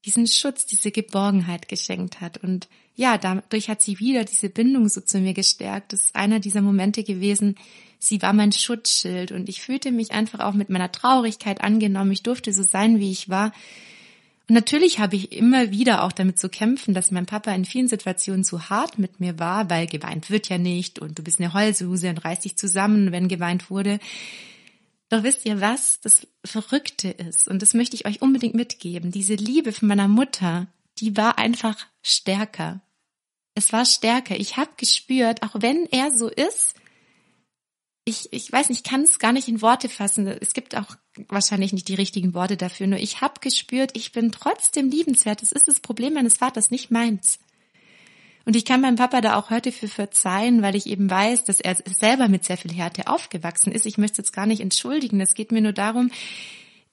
diesen 0.05 0.27
Schutz, 0.27 0.65
diese 0.65 0.91
Geborgenheit 0.91 1.67
geschenkt 1.67 2.19
hat. 2.19 2.37
Und 2.37 2.67
ja, 2.95 3.17
dadurch 3.17 3.69
hat 3.69 3.81
sie 3.81 3.99
wieder 3.99 4.25
diese 4.25 4.49
Bindung 4.49 4.89
so 4.89 5.01
zu 5.01 5.19
mir 5.19 5.33
gestärkt. 5.33 5.93
Das 5.93 6.05
ist 6.05 6.15
einer 6.15 6.39
dieser 6.39 6.61
Momente 6.61 7.03
gewesen. 7.03 7.55
Sie 7.99 8.21
war 8.21 8.33
mein 8.33 8.51
Schutzschild 8.51 9.31
und 9.31 9.47
ich 9.47 9.61
fühlte 9.61 9.91
mich 9.91 10.11
einfach 10.11 10.39
auch 10.39 10.53
mit 10.53 10.69
meiner 10.69 10.91
Traurigkeit 10.91 11.61
angenommen. 11.61 12.11
Ich 12.11 12.23
durfte 12.23 12.51
so 12.51 12.63
sein, 12.63 12.99
wie 12.99 13.11
ich 13.11 13.29
war. 13.29 13.53
Und 14.49 14.55
natürlich 14.55 14.99
habe 14.99 15.15
ich 15.15 15.31
immer 15.31 15.71
wieder 15.71 16.03
auch 16.03 16.11
damit 16.11 16.37
zu 16.37 16.49
kämpfen, 16.49 16.93
dass 16.93 17.11
mein 17.11 17.25
Papa 17.25 17.53
in 17.53 17.63
vielen 17.63 17.87
Situationen 17.87 18.43
zu 18.43 18.69
hart 18.69 18.99
mit 18.99 19.19
mir 19.19 19.39
war, 19.39 19.69
weil 19.69 19.87
geweint 19.87 20.29
wird 20.29 20.49
ja 20.49 20.57
nicht 20.57 20.99
und 20.99 21.17
du 21.17 21.23
bist 21.23 21.39
eine 21.39 21.53
Heulsuse 21.53 22.09
und 22.09 22.17
reißt 22.17 22.43
dich 22.43 22.57
zusammen, 22.57 23.11
wenn 23.11 23.27
geweint 23.27 23.69
wurde. 23.69 23.99
Doch 25.09 25.23
wisst 25.23 25.45
ihr 25.45 25.61
was? 25.61 25.99
Das 26.01 26.27
Verrückte 26.43 27.09
ist, 27.09 27.47
und 27.47 27.61
das 27.61 27.73
möchte 27.73 27.95
ich 27.95 28.05
euch 28.05 28.21
unbedingt 28.21 28.55
mitgeben, 28.55 29.11
diese 29.11 29.35
Liebe 29.35 29.71
von 29.71 29.87
meiner 29.87 30.07
Mutter, 30.07 30.67
die 31.01 31.17
war 31.17 31.37
einfach 31.37 31.87
stärker. 32.01 32.81
Es 33.55 33.73
war 33.73 33.85
stärker. 33.85 34.39
Ich 34.39 34.55
habe 34.57 34.71
gespürt, 34.77 35.43
auch 35.43 35.55
wenn 35.55 35.85
er 35.87 36.15
so 36.15 36.29
ist, 36.29 36.75
ich, 38.03 38.31
ich 38.31 38.51
weiß 38.51 38.69
nicht, 38.69 38.85
ich 38.85 38.89
kann 38.89 39.01
es 39.01 39.19
gar 39.19 39.31
nicht 39.31 39.47
in 39.47 39.61
Worte 39.61 39.89
fassen. 39.89 40.27
Es 40.27 40.53
gibt 40.53 40.75
auch 40.75 40.95
wahrscheinlich 41.27 41.71
nicht 41.73 41.87
die 41.87 41.95
richtigen 41.95 42.33
Worte 42.33 42.57
dafür. 42.57 42.87
Nur 42.87 42.99
ich 42.99 43.21
habe 43.21 43.39
gespürt, 43.41 43.91
ich 43.95 44.11
bin 44.11 44.31
trotzdem 44.31 44.89
liebenswert. 44.89 45.41
Das 45.41 45.51
ist 45.51 45.67
das 45.67 45.79
Problem 45.79 46.13
meines 46.13 46.37
Vaters, 46.37 46.71
nicht 46.71 46.89
meins. 46.89 47.39
Und 48.45 48.55
ich 48.55 48.65
kann 48.65 48.81
meinem 48.81 48.95
Papa 48.95 49.21
da 49.21 49.35
auch 49.37 49.51
heute 49.51 49.71
für 49.71 49.87
verzeihen, 49.87 50.63
weil 50.63 50.75
ich 50.75 50.87
eben 50.87 51.09
weiß, 51.09 51.43
dass 51.43 51.59
er 51.59 51.77
selber 51.85 52.27
mit 52.27 52.43
sehr 52.43 52.57
viel 52.57 52.73
Härte 52.73 53.07
aufgewachsen 53.07 53.71
ist. 53.71 53.85
Ich 53.85 53.99
möchte 53.99 54.17
jetzt 54.17 54.33
gar 54.33 54.47
nicht 54.47 54.61
entschuldigen. 54.61 55.21
Es 55.21 55.35
geht 55.35 55.51
mir 55.51 55.61
nur 55.61 55.73
darum, 55.73 56.09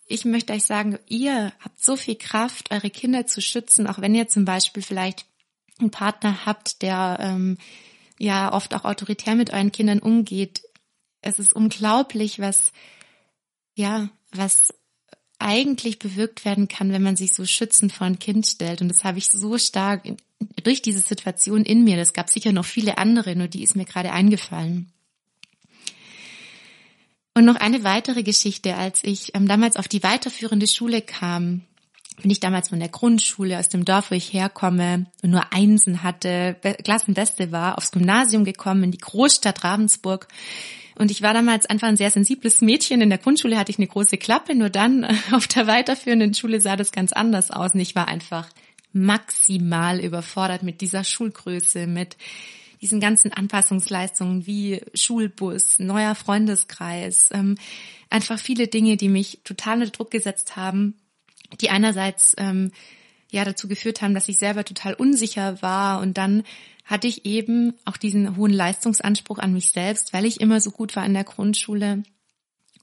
ich 0.08 0.24
möchte 0.24 0.54
euch 0.54 0.64
sagen, 0.64 0.98
ihr 1.06 1.52
habt 1.60 1.82
so 1.82 1.94
viel 1.94 2.16
Kraft, 2.16 2.70
eure 2.70 2.90
Kinder 2.90 3.26
zu 3.26 3.40
schützen, 3.40 3.86
auch 3.86 4.00
wenn 4.00 4.14
ihr 4.14 4.26
zum 4.26 4.44
Beispiel 4.44 4.82
vielleicht 4.82 5.26
einen 5.78 5.90
Partner 5.90 6.46
habt, 6.46 6.82
der 6.82 7.18
ähm, 7.20 7.58
ja 8.18 8.52
oft 8.52 8.74
auch 8.74 8.84
autoritär 8.84 9.34
mit 9.34 9.52
euren 9.52 9.70
Kindern 9.70 10.00
umgeht. 10.00 10.62
Es 11.20 11.38
ist 11.38 11.52
unglaublich, 11.52 12.40
was 12.40 12.72
ja, 13.74 14.08
was 14.32 14.74
eigentlich 15.38 15.98
bewirkt 15.98 16.44
werden 16.44 16.66
kann, 16.66 16.90
wenn 16.90 17.02
man 17.02 17.16
sich 17.16 17.32
so 17.32 17.44
schützend 17.44 17.92
vor 17.92 18.06
ein 18.06 18.18
Kind 18.18 18.46
stellt. 18.46 18.80
Und 18.80 18.88
das 18.88 19.04
habe 19.04 19.18
ich 19.18 19.28
so 19.28 19.56
stark 19.58 20.02
durch 20.64 20.82
diese 20.82 21.00
Situation 21.00 21.64
in 21.64 21.84
mir. 21.84 21.96
Das 21.96 22.12
gab 22.12 22.28
sicher 22.28 22.52
noch 22.52 22.64
viele 22.64 22.98
andere, 22.98 23.36
nur 23.36 23.46
die 23.46 23.62
ist 23.62 23.76
mir 23.76 23.84
gerade 23.84 24.10
eingefallen. 24.10 24.92
Und 27.38 27.45
noch 27.45 27.54
eine 27.54 27.85
weitere 27.85 28.25
Geschichte, 28.25 28.75
als 28.75 29.04
ich 29.04 29.33
ähm, 29.37 29.47
damals 29.47 29.76
auf 29.76 29.87
die 29.87 30.02
weiterführende 30.02 30.66
Schule 30.66 31.00
kam, 31.00 31.61
bin 32.21 32.33
ich 32.33 32.40
damals 32.40 32.71
von 32.71 32.80
der 32.80 32.88
Grundschule 32.88 33.61
aus 33.61 33.68
dem 33.68 33.85
Dorf, 33.85 34.11
wo 34.11 34.16
ich 34.16 34.33
herkomme 34.33 35.07
und 35.23 35.30
nur 35.30 35.52
Einsen 35.52 36.02
hatte, 36.02 36.57
Klassenbeste 36.83 37.52
war, 37.52 37.78
aufs 37.78 37.92
Gymnasium 37.92 38.45
gekommen, 38.45 38.83
in 38.83 38.90
die 38.90 38.99
Großstadt 38.99 39.62
Ravensburg. 39.62 40.26
Und 40.97 41.12
ich 41.12 41.23
war 41.23 41.33
damals 41.33 41.66
einfach 41.66 41.87
ein 41.87 41.97
sehr 41.97 42.11
sensibles 42.11 42.61
Mädchen. 42.61 43.02
In 43.02 43.09
der 43.09 43.18
Grundschule 43.21 43.57
hatte 43.57 43.71
ich 43.71 43.78
eine 43.78 43.87
große 43.87 44.18
Klappe, 44.18 44.57
nur 44.57 44.68
dann 44.68 45.04
auf 45.30 45.47
der 45.47 45.68
weiterführenden 45.68 46.35
Schule 46.35 46.61
sah 46.61 46.75
das 46.75 46.90
ganz 46.90 47.12
anders 47.12 47.52
aus. 47.52 47.73
Und 47.73 47.78
ich 47.78 47.95
war 47.95 48.09
einfach 48.09 48.49
maximal 48.92 50.00
überfordert 50.00 50.64
mit 50.64 50.80
dieser 50.80 51.04
Schulgröße, 51.04 51.87
mit 51.87 52.16
diesen 52.80 53.00
ganzen 53.00 53.32
Anpassungsleistungen 53.32 54.47
wie 54.47 54.80
Schulbus, 54.94 55.78
neuer 55.78 56.14
Freundeskreis, 56.14 57.30
ähm, 57.32 57.56
einfach 58.11 58.38
viele 58.38 58.68
Dinge, 58.68 58.97
die 58.97 59.08
mich 59.08 59.40
total 59.44 59.80
unter 59.80 59.90
Druck 59.90 60.11
gesetzt 60.11 60.56
haben, 60.56 60.94
die 61.61 61.70
einerseits 61.70 62.35
ähm, 62.38 62.73
ja 63.30 63.44
dazu 63.44 63.68
geführt 63.68 64.02
haben, 64.02 64.14
dass 64.14 64.28
ich 64.28 64.38
selber 64.38 64.64
total 64.64 64.94
unsicher 64.94 65.61
war. 65.62 66.00
Und 66.00 66.18
dann 66.18 66.44
hatte 66.85 67.06
ich 67.06 67.26
eben 67.26 67.75
auch 67.85 67.97
diesen 67.97 68.37
hohen 68.37 68.52
Leistungsanspruch 68.52 69.38
an 69.38 69.52
mich 69.52 69.70
selbst, 69.70 70.12
weil 70.12 70.25
ich 70.25 70.40
immer 70.40 70.61
so 70.61 70.70
gut 70.70 70.97
war 70.97 71.04
in 71.04 71.14
der 71.14 71.25
Grundschule. 71.25 72.02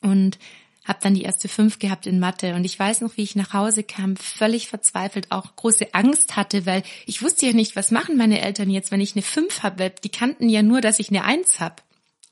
Und 0.02 0.38
habe 0.86 1.00
dann 1.02 1.16
die 1.16 1.24
erste 1.24 1.50
fünf 1.50 1.80
gehabt 1.80 2.06
in 2.06 2.20
Mathe 2.20 2.54
und 2.54 2.64
ich 2.64 2.80
weiß 2.80 3.02
noch, 3.02 3.18
wie 3.18 3.24
ich 3.24 3.36
nach 3.36 3.54
Hause 3.54 3.84
kam, 3.84 4.16
völlig 4.16 4.68
verzweifelt, 4.68 5.32
auch 5.32 5.56
große 5.56 5.94
Angst 5.94 6.36
hatte, 6.36 6.66
weil 6.66 6.84
ich 7.08 7.22
wusste 7.22 7.48
ja 7.48 7.54
nicht, 7.54 7.76
was 7.76 7.92
machen 7.92 8.18
meine 8.18 8.40
Eltern 8.40 8.70
jetzt, 8.70 8.92
wenn 8.92 9.02
ich 9.02 9.16
eine 9.16 9.24
fünf 9.24 9.64
habe. 9.64 9.92
Die 10.04 10.10
kannten 10.10 10.48
ja 10.48 10.62
nur, 10.62 10.82
dass 10.82 11.00
ich 11.00 11.10
eine 11.10 11.24
eins 11.24 11.60
habe. 11.60 11.76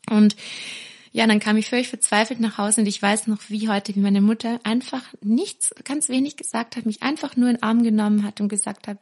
Und 0.09 0.35
ja, 1.11 1.27
dann 1.27 1.39
kam 1.39 1.57
ich 1.57 1.69
völlig 1.69 1.89
verzweifelt 1.89 2.39
nach 2.39 2.57
Hause 2.57 2.81
und 2.81 2.87
ich 2.87 3.01
weiß 3.01 3.27
noch 3.27 3.41
wie 3.49 3.69
heute, 3.69 3.95
wie 3.95 3.99
meine 3.99 4.21
Mutter 4.21 4.59
einfach 4.63 5.03
nichts, 5.21 5.73
ganz 5.83 6.09
wenig 6.09 6.37
gesagt 6.37 6.75
hat, 6.75 6.85
mich 6.85 7.01
einfach 7.01 7.35
nur 7.35 7.49
in 7.49 7.55
den 7.55 7.63
Arm 7.63 7.83
genommen 7.83 8.23
hat 8.23 8.39
und 8.39 8.49
gesagt 8.49 8.87
hat, 8.87 8.99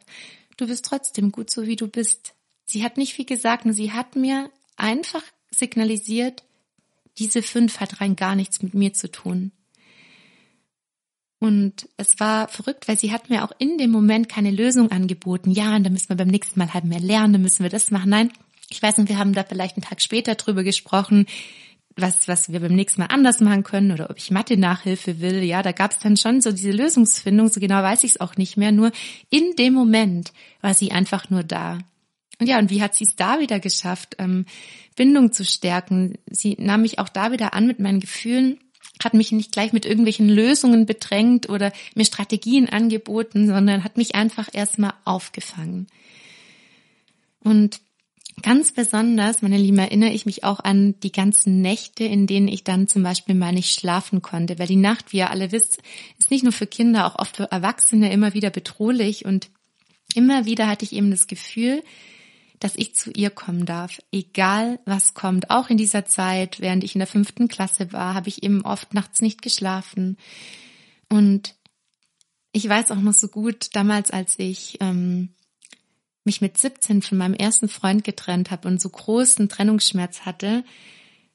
du 0.56 0.66
bist 0.66 0.84
trotzdem 0.84 1.30
gut 1.30 1.50
so 1.50 1.66
wie 1.66 1.76
du 1.76 1.88
bist. 1.88 2.34
Sie 2.64 2.84
hat 2.84 2.96
nicht 2.96 3.14
viel 3.14 3.24
gesagt 3.26 3.66
und 3.66 3.72
sie 3.74 3.92
hat 3.92 4.16
mir 4.16 4.50
einfach 4.76 5.22
signalisiert, 5.50 6.42
diese 7.18 7.42
fünf 7.42 7.80
hat 7.80 8.00
rein 8.00 8.16
gar 8.16 8.34
nichts 8.34 8.62
mit 8.62 8.74
mir 8.74 8.92
zu 8.92 9.10
tun. 9.10 9.52
Und 11.38 11.88
es 11.96 12.20
war 12.20 12.46
verrückt, 12.46 12.86
weil 12.86 12.96
sie 12.96 13.10
hat 13.10 13.28
mir 13.28 13.44
auch 13.44 13.50
in 13.58 13.76
dem 13.76 13.90
Moment 13.90 14.28
keine 14.28 14.52
Lösung 14.52 14.92
angeboten. 14.92 15.50
Ja, 15.50 15.74
und 15.74 15.82
dann 15.82 15.92
müssen 15.92 16.08
wir 16.08 16.16
beim 16.16 16.28
nächsten 16.28 16.58
Mal 16.58 16.72
halt 16.72 16.84
mehr 16.84 17.00
lernen, 17.00 17.32
dann 17.32 17.42
müssen 17.42 17.64
wir 17.64 17.70
das 17.70 17.90
machen. 17.90 18.10
Nein, 18.10 18.32
ich 18.70 18.80
weiß 18.80 18.98
nicht, 18.98 19.08
wir 19.08 19.18
haben 19.18 19.34
da 19.34 19.42
vielleicht 19.42 19.76
einen 19.76 19.84
Tag 19.84 20.00
später 20.00 20.36
drüber 20.36 20.62
gesprochen, 20.62 21.26
was, 21.96 22.28
was 22.28 22.52
wir 22.52 22.60
beim 22.60 22.74
nächsten 22.74 23.00
Mal 23.00 23.08
anders 23.08 23.40
machen 23.40 23.64
können 23.64 23.90
oder 23.90 24.08
ob 24.08 24.18
ich 24.18 24.30
Mathe-Nachhilfe 24.30 25.20
will. 25.20 25.42
Ja, 25.42 25.62
da 25.62 25.72
gab 25.72 25.90
es 25.90 25.98
dann 25.98 26.16
schon 26.16 26.40
so 26.40 26.52
diese 26.52 26.70
Lösungsfindung, 26.70 27.48
so 27.48 27.58
genau 27.58 27.82
weiß 27.82 28.04
ich 28.04 28.12
es 28.12 28.20
auch 28.20 28.36
nicht 28.36 28.56
mehr. 28.56 28.70
Nur 28.70 28.92
in 29.28 29.56
dem 29.56 29.74
Moment 29.74 30.32
war 30.60 30.74
sie 30.74 30.92
einfach 30.92 31.28
nur 31.28 31.42
da. 31.42 31.78
Und 32.38 32.46
ja, 32.46 32.58
und 32.58 32.70
wie 32.70 32.82
hat 32.82 32.94
sie 32.94 33.04
es 33.04 33.16
da 33.16 33.40
wieder 33.40 33.60
geschafft, 33.60 34.16
ähm, 34.18 34.46
Bindung 34.96 35.32
zu 35.32 35.44
stärken? 35.44 36.18
Sie 36.30 36.56
nahm 36.58 36.82
mich 36.82 36.98
auch 36.98 37.08
da 37.08 37.32
wieder 37.32 37.54
an 37.54 37.66
mit 37.66 37.80
meinen 37.80 38.00
Gefühlen, 38.00 38.58
hat 39.02 39.14
mich 39.14 39.32
nicht 39.32 39.52
gleich 39.52 39.72
mit 39.72 39.84
irgendwelchen 39.84 40.28
Lösungen 40.28 40.86
bedrängt 40.86 41.48
oder 41.48 41.72
mir 41.94 42.04
Strategien 42.04 42.68
angeboten, 42.68 43.46
sondern 43.46 43.84
hat 43.84 43.96
mich 43.96 44.14
einfach 44.14 44.48
erstmal 44.52 44.94
aufgefangen. 45.04 45.86
Und 47.40 47.80
ganz 48.40 48.72
besonders, 48.72 49.42
meine 49.42 49.58
Lieben, 49.58 49.78
erinnere 49.78 50.10
ich 50.10 50.26
mich 50.26 50.44
auch 50.44 50.60
an 50.60 50.94
die 51.02 51.12
ganzen 51.12 51.60
Nächte, 51.60 52.04
in 52.04 52.26
denen 52.26 52.48
ich 52.48 52.64
dann 52.64 52.88
zum 52.88 53.02
Beispiel 53.02 53.34
mal 53.34 53.52
nicht 53.52 53.72
schlafen 53.72 54.22
konnte, 54.22 54.58
weil 54.58 54.68
die 54.68 54.76
Nacht, 54.76 55.12
wie 55.12 55.18
ihr 55.18 55.30
alle 55.30 55.52
wisst, 55.52 55.78
ist 56.18 56.30
nicht 56.30 56.44
nur 56.44 56.52
für 56.52 56.66
Kinder, 56.66 57.06
auch 57.06 57.18
oft 57.18 57.36
für 57.36 57.50
Erwachsene 57.50 58.12
immer 58.12 58.34
wieder 58.34 58.50
bedrohlich 58.50 59.24
und 59.24 59.48
immer 60.14 60.44
wieder 60.44 60.68
hatte 60.68 60.84
ich 60.84 60.92
eben 60.92 61.10
das 61.10 61.26
Gefühl, 61.26 61.82
dass 62.62 62.76
ich 62.76 62.94
zu 62.94 63.10
ihr 63.10 63.30
kommen 63.30 63.66
darf, 63.66 64.00
egal 64.12 64.78
was 64.84 65.14
kommt. 65.14 65.50
Auch 65.50 65.68
in 65.68 65.76
dieser 65.76 66.04
Zeit, 66.04 66.60
während 66.60 66.84
ich 66.84 66.94
in 66.94 67.00
der 67.00 67.08
fünften 67.08 67.48
Klasse 67.48 67.92
war, 67.92 68.14
habe 68.14 68.28
ich 68.28 68.44
eben 68.44 68.62
oft 68.62 68.94
nachts 68.94 69.20
nicht 69.20 69.42
geschlafen. 69.42 70.16
Und 71.08 71.56
ich 72.52 72.68
weiß 72.68 72.92
auch 72.92 73.00
noch 73.00 73.14
so 73.14 73.26
gut, 73.26 73.74
damals, 73.74 74.12
als 74.12 74.38
ich 74.38 74.78
ähm, 74.80 75.30
mich 76.24 76.40
mit 76.40 76.56
17 76.56 77.02
von 77.02 77.18
meinem 77.18 77.34
ersten 77.34 77.68
Freund 77.68 78.04
getrennt 78.04 78.52
habe 78.52 78.68
und 78.68 78.80
so 78.80 78.90
großen 78.90 79.48
Trennungsschmerz 79.48 80.20
hatte, 80.20 80.62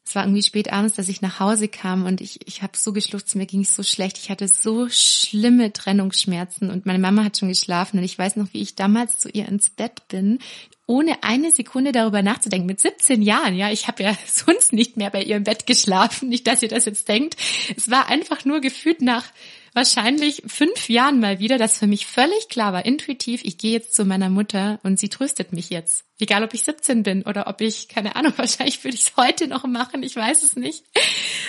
es 0.08 0.16
war 0.16 0.24
irgendwie 0.24 0.44
spät 0.44 0.72
abends, 0.72 0.96
dass 0.96 1.10
ich 1.10 1.22
nach 1.22 1.42
Hause 1.42 1.68
kam 1.68 2.06
und 2.06 2.22
ich, 2.22 2.40
ich 2.48 2.62
habe 2.62 2.78
so 2.78 2.94
geschluchzt, 2.94 3.36
mir 3.36 3.46
ging 3.46 3.62
es 3.62 3.76
so 3.76 3.84
schlecht. 3.84 4.18
Ich 4.18 4.30
hatte 4.30 4.48
so 4.48 4.88
schlimme 4.90 5.74
Trennungsschmerzen 5.74 6.70
und 6.70 6.86
meine 6.86 7.00
Mama 7.00 7.26
hat 7.26 7.38
schon 7.38 7.50
geschlafen 7.50 7.98
und 7.98 8.06
ich 8.06 8.18
weiß 8.18 8.38
noch, 8.38 8.48
wie 8.54 8.62
ich 8.62 8.76
damals 8.76 9.20
zu 9.20 9.28
ihr 9.28 9.50
ins 9.50 9.70
Bett 9.70 10.08
bin, 10.08 10.40
ohne 10.86 11.24
eine 11.24 11.52
Sekunde 11.52 11.92
darüber 11.92 12.22
nachzudenken. 12.22 12.68
Mit 12.68 12.80
17 12.80 13.22
Jahren, 13.22 13.58
ja, 13.58 13.70
ich 13.70 13.90
habe 13.90 14.02
ja 14.02 14.18
sonst 14.26 14.72
nicht 14.72 14.96
mehr 14.96 15.10
bei 15.10 15.24
ihr 15.24 15.36
im 15.36 15.44
Bett 15.44 15.68
geschlafen, 15.68 16.30
nicht, 16.30 16.48
dass 16.48 16.64
ihr 16.64 16.70
das 16.70 16.86
jetzt 16.86 17.10
denkt. 17.10 17.36
Es 17.76 17.92
war 17.92 18.08
einfach 18.08 18.46
nur 18.46 18.62
gefühlt 18.62 19.02
nach 19.02 19.26
wahrscheinlich 19.74 20.44
fünf 20.48 20.90
Jahren 20.90 21.20
mal 21.20 21.40
wieder, 21.40 21.58
dass 21.58 21.78
für 21.78 21.88
mich 21.88 22.06
völlig 22.06 22.50
klar 22.50 22.74
war, 22.74 22.86
intuitiv, 22.86 23.42
ich 23.44 23.58
gehe 23.58 23.72
jetzt 23.72 23.94
zu 23.94 24.06
meiner 24.06 24.30
Mutter 24.30 24.80
und 24.84 25.00
sie 25.00 25.10
tröstet 25.10 25.54
mich 25.54 25.70
jetzt. 25.70 26.06
Egal, 26.20 26.44
ob 26.44 26.54
ich 26.54 26.64
17 26.64 27.04
bin 27.04 27.24
oder 27.24 27.48
ob 27.48 27.62
ich, 27.62 27.88
keine 27.88 28.16
Ahnung, 28.16 28.34
wahrscheinlich 28.38 28.84
würde 28.84 28.96
ich 28.96 29.08
es 29.08 29.18
heute 29.18 29.48
noch 29.48 29.66
machen, 29.66 30.04
ich 30.04 30.16
weiß 30.16 30.44
es 30.44 30.56
nicht. 30.56 30.84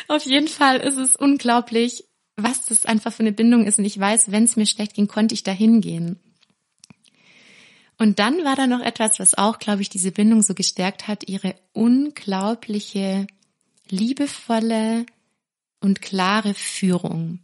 Auf 0.09 0.25
jeden 0.25 0.49
Fall 0.49 0.79
ist 0.79 0.97
es 0.97 1.17
unglaublich, 1.17 2.05
was 2.37 2.65
das 2.67 2.87
einfach 2.87 3.13
für 3.13 3.21
eine 3.25 3.33
Bindung 3.33 3.67
ist. 3.67 3.79
Und 3.79 3.85
ich 3.85 3.99
weiß, 3.99 4.31
wenn 4.31 4.45
es 4.45 4.57
mir 4.57 4.67
schlecht 4.67 4.95
ging, 4.95 5.09
konnte 5.09 5.35
ich 5.35 5.43
da 5.43 5.53
hingehen. 5.53 6.21
Und 7.99 8.21
dann 8.21 8.45
war 8.45 8.55
da 8.55 8.69
noch 8.69 8.81
etwas, 8.81 9.19
was 9.19 9.37
auch, 9.37 9.59
glaube 9.59 9.83
ich, 9.83 9.89
diese 9.89 10.13
Bindung 10.13 10.43
so 10.43 10.55
gestärkt 10.55 11.09
hat, 11.09 11.29
ihre 11.29 11.57
unglaubliche, 11.73 13.27
liebevolle 13.89 15.05
und 15.81 16.01
klare 16.01 16.55
Führung. 16.55 17.41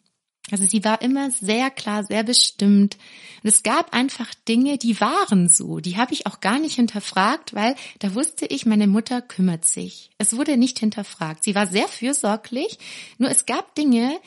Also 0.51 0.67
sie 0.67 0.85
war 0.85 1.01
immer 1.01 1.31
sehr 1.31 1.71
klar, 1.71 2.05
sehr 2.05 2.23
bestimmt. 2.23 2.99
Und 3.43 3.49
es 3.49 3.63
gab 3.63 3.95
einfach 3.95 4.35
Dinge, 4.47 4.77
die 4.77 5.01
waren 5.01 5.49
so. 5.49 5.81
Die 5.81 5.97
habe 5.97 6.13
ich 6.13 6.27
auch 6.27 6.41
gar 6.41 6.59
nicht 6.59 6.77
hinterfragt, 6.77 7.55
weil 7.55 7.75
da 8.01 8.15
wusste 8.15 8.47
ich, 8.47 8.67
meine 8.67 8.87
Mutter 8.87 9.23
kümmert 9.23 9.65
sich. 9.65 10.11
Es 10.19 10.37
wurde 10.37 10.57
nicht 10.57 10.79
hinterfragt. 10.79 11.45
Sie 11.45 11.55
war 11.55 11.67
sehr 11.67 11.89
fürsorglich. 11.89 12.79
Nur 13.17 13.31
es 13.31 13.47
gab 13.47 13.75
Dinge, 13.75 14.19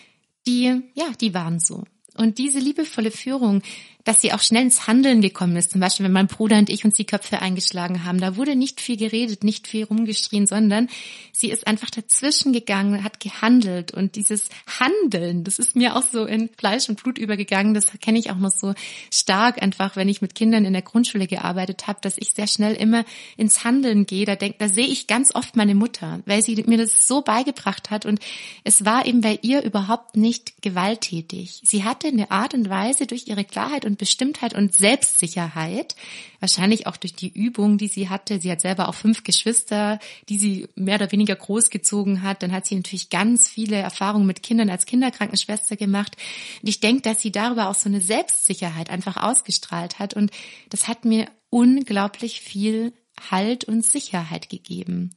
die, 0.47 0.81
ja, 0.95 1.05
die 1.21 1.33
waren 1.35 1.59
so. 1.59 1.83
Und 2.15 2.39
diese 2.39 2.57
liebevolle 2.57 3.11
Führung, 3.11 3.61
dass 4.07 4.21
sie 4.21 4.31
auch 4.31 4.39
schnell 4.39 4.63
ins 4.63 4.87
Handeln 4.87 5.19
gekommen 5.19 5.57
ist. 5.57 5.71
Zum 5.71 5.81
Beispiel, 5.81 6.05
wenn 6.05 6.13
mein 6.13 6.27
Bruder 6.27 6.57
und 6.57 6.69
ich 6.69 6.85
uns 6.85 6.95
die 6.95 7.03
Köpfe 7.03 7.41
eingeschlagen 7.41 8.05
haben, 8.05 8.21
da 8.21 8.37
wurde 8.37 8.55
nicht 8.55 8.79
viel 8.79 8.95
geredet, 8.95 9.43
nicht 9.43 9.67
viel 9.67 9.83
rumgeschrien, 9.83 10.47
sondern 10.47 10.87
sie 11.33 11.49
ist 11.51 11.67
einfach 11.67 11.89
dazwischen 11.89 12.53
gegangen, 12.53 13.03
hat 13.03 13.19
gehandelt. 13.19 13.91
Und 13.91 14.15
dieses 14.15 14.47
Handeln, 14.79 15.43
das 15.43 15.59
ist 15.59 15.75
mir 15.75 15.97
auch 15.97 16.03
so 16.03 16.23
in 16.25 16.49
Fleisch 16.57 16.87
und 16.87 17.03
Blut 17.03 17.17
übergegangen. 17.17 17.73
Das 17.73 17.87
kenne 17.99 18.17
ich 18.17 18.31
auch 18.31 18.37
noch 18.37 18.51
so 18.51 18.73
stark 19.11 19.61
einfach, 19.61 19.97
wenn 19.97 20.07
ich 20.07 20.21
mit 20.21 20.35
Kindern 20.35 20.63
in 20.63 20.71
der 20.71 20.83
Grundschule 20.83 21.27
gearbeitet 21.27 21.87
habe, 21.87 21.99
dass 22.01 22.17
ich 22.17 22.31
sehr 22.33 22.47
schnell 22.47 22.75
immer 22.75 23.03
ins 23.35 23.65
Handeln 23.65 24.05
gehe. 24.05 24.25
Da 24.25 24.37
denk, 24.37 24.57
da 24.59 24.69
sehe 24.69 24.87
ich 24.87 25.07
ganz 25.07 25.35
oft 25.35 25.57
meine 25.57 25.75
Mutter, 25.75 26.21
weil 26.25 26.41
sie 26.41 26.55
mir 26.65 26.77
das 26.77 27.09
so 27.09 27.23
beigebracht 27.23 27.89
hat. 27.89 28.05
Und 28.05 28.21
es 28.63 28.85
war 28.85 29.05
eben 29.05 29.19
bei 29.19 29.37
ihr 29.41 29.63
überhaupt 29.63 30.15
nicht 30.15 30.61
gewalttätig. 30.61 31.59
Sie 31.65 31.83
hatte 31.83 32.07
eine 32.07 32.31
Art 32.31 32.53
und 32.53 32.69
Weise 32.69 33.05
durch 33.05 33.27
ihre 33.27 33.43
Klarheit 33.43 33.83
und 33.83 33.96
Bestimmtheit 33.97 34.53
und 34.53 34.73
Selbstsicherheit. 34.73 35.95
Wahrscheinlich 36.39 36.87
auch 36.87 36.97
durch 36.97 37.13
die 37.13 37.29
Übung, 37.29 37.77
die 37.77 37.87
sie 37.87 38.09
hatte. 38.09 38.39
Sie 38.39 38.51
hat 38.51 38.61
selber 38.61 38.87
auch 38.87 38.95
fünf 38.95 39.23
Geschwister, 39.23 39.99
die 40.29 40.37
sie 40.37 40.67
mehr 40.75 40.95
oder 40.95 41.11
weniger 41.11 41.35
großgezogen 41.35 42.23
hat. 42.23 42.43
Dann 42.43 42.51
hat 42.51 42.65
sie 42.65 42.75
natürlich 42.75 43.09
ganz 43.09 43.47
viele 43.47 43.77
Erfahrungen 43.77 44.27
mit 44.27 44.43
Kindern 44.43 44.69
als 44.69 44.85
Kinderkrankenschwester 44.85 45.75
gemacht. 45.75 46.15
Und 46.61 46.69
ich 46.69 46.79
denke, 46.79 47.01
dass 47.01 47.21
sie 47.21 47.31
darüber 47.31 47.69
auch 47.69 47.75
so 47.75 47.89
eine 47.89 48.01
Selbstsicherheit 48.01 48.89
einfach 48.89 49.17
ausgestrahlt 49.17 49.99
hat. 49.99 50.13
Und 50.13 50.31
das 50.69 50.87
hat 50.87 51.05
mir 51.05 51.27
unglaublich 51.49 52.41
viel 52.41 52.93
Halt 53.31 53.65
und 53.65 53.83
Sicherheit 53.83 54.49
gegeben. 54.49 55.09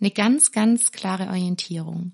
Eine 0.00 0.10
ganz, 0.10 0.52
ganz 0.52 0.92
klare 0.92 1.28
Orientierung. 1.28 2.12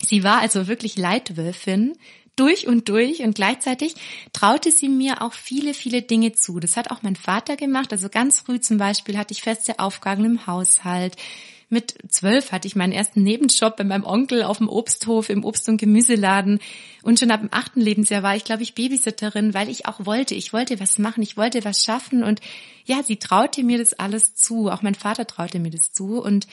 Sie 0.00 0.22
war 0.22 0.40
also 0.40 0.68
wirklich 0.68 0.96
Leitwölfin 0.96 1.94
durch 2.38 2.66
und 2.66 2.88
durch 2.88 3.20
und 3.20 3.34
gleichzeitig 3.34 3.94
traute 4.32 4.70
sie 4.70 4.88
mir 4.88 5.22
auch 5.22 5.32
viele, 5.32 5.74
viele 5.74 6.02
Dinge 6.02 6.32
zu. 6.32 6.60
Das 6.60 6.76
hat 6.76 6.90
auch 6.90 7.02
mein 7.02 7.16
Vater 7.16 7.56
gemacht. 7.56 7.92
Also 7.92 8.08
ganz 8.08 8.40
früh 8.40 8.60
zum 8.60 8.78
Beispiel 8.78 9.18
hatte 9.18 9.32
ich 9.32 9.42
feste 9.42 9.78
Aufgaben 9.78 10.24
im 10.24 10.46
Haushalt. 10.46 11.16
Mit 11.70 11.98
zwölf 12.08 12.50
hatte 12.50 12.66
ich 12.66 12.76
meinen 12.76 12.94
ersten 12.94 13.22
Nebenjob 13.22 13.76
bei 13.76 13.84
meinem 13.84 14.04
Onkel 14.04 14.42
auf 14.42 14.56
dem 14.56 14.70
Obsthof 14.70 15.28
im 15.28 15.44
Obst- 15.44 15.68
und 15.68 15.76
Gemüseladen. 15.76 16.60
Und 17.02 17.20
schon 17.20 17.30
ab 17.30 17.40
dem 17.40 17.52
achten 17.52 17.82
Lebensjahr 17.82 18.22
war 18.22 18.36
ich, 18.36 18.44
glaube 18.44 18.62
ich, 18.62 18.74
Babysitterin, 18.74 19.52
weil 19.52 19.68
ich 19.68 19.84
auch 19.84 20.06
wollte. 20.06 20.34
Ich 20.34 20.54
wollte 20.54 20.80
was 20.80 20.98
machen, 20.98 21.22
ich 21.22 21.36
wollte 21.36 21.64
was 21.66 21.84
schaffen. 21.84 22.22
Und 22.22 22.40
ja, 22.86 23.02
sie 23.02 23.16
traute 23.16 23.62
mir 23.62 23.76
das 23.76 23.92
alles 23.92 24.34
zu. 24.34 24.70
Auch 24.70 24.80
mein 24.80 24.94
Vater 24.94 25.26
traute 25.26 25.58
mir 25.58 25.70
das 25.70 25.92
zu. 25.92 26.22
Und 26.22 26.46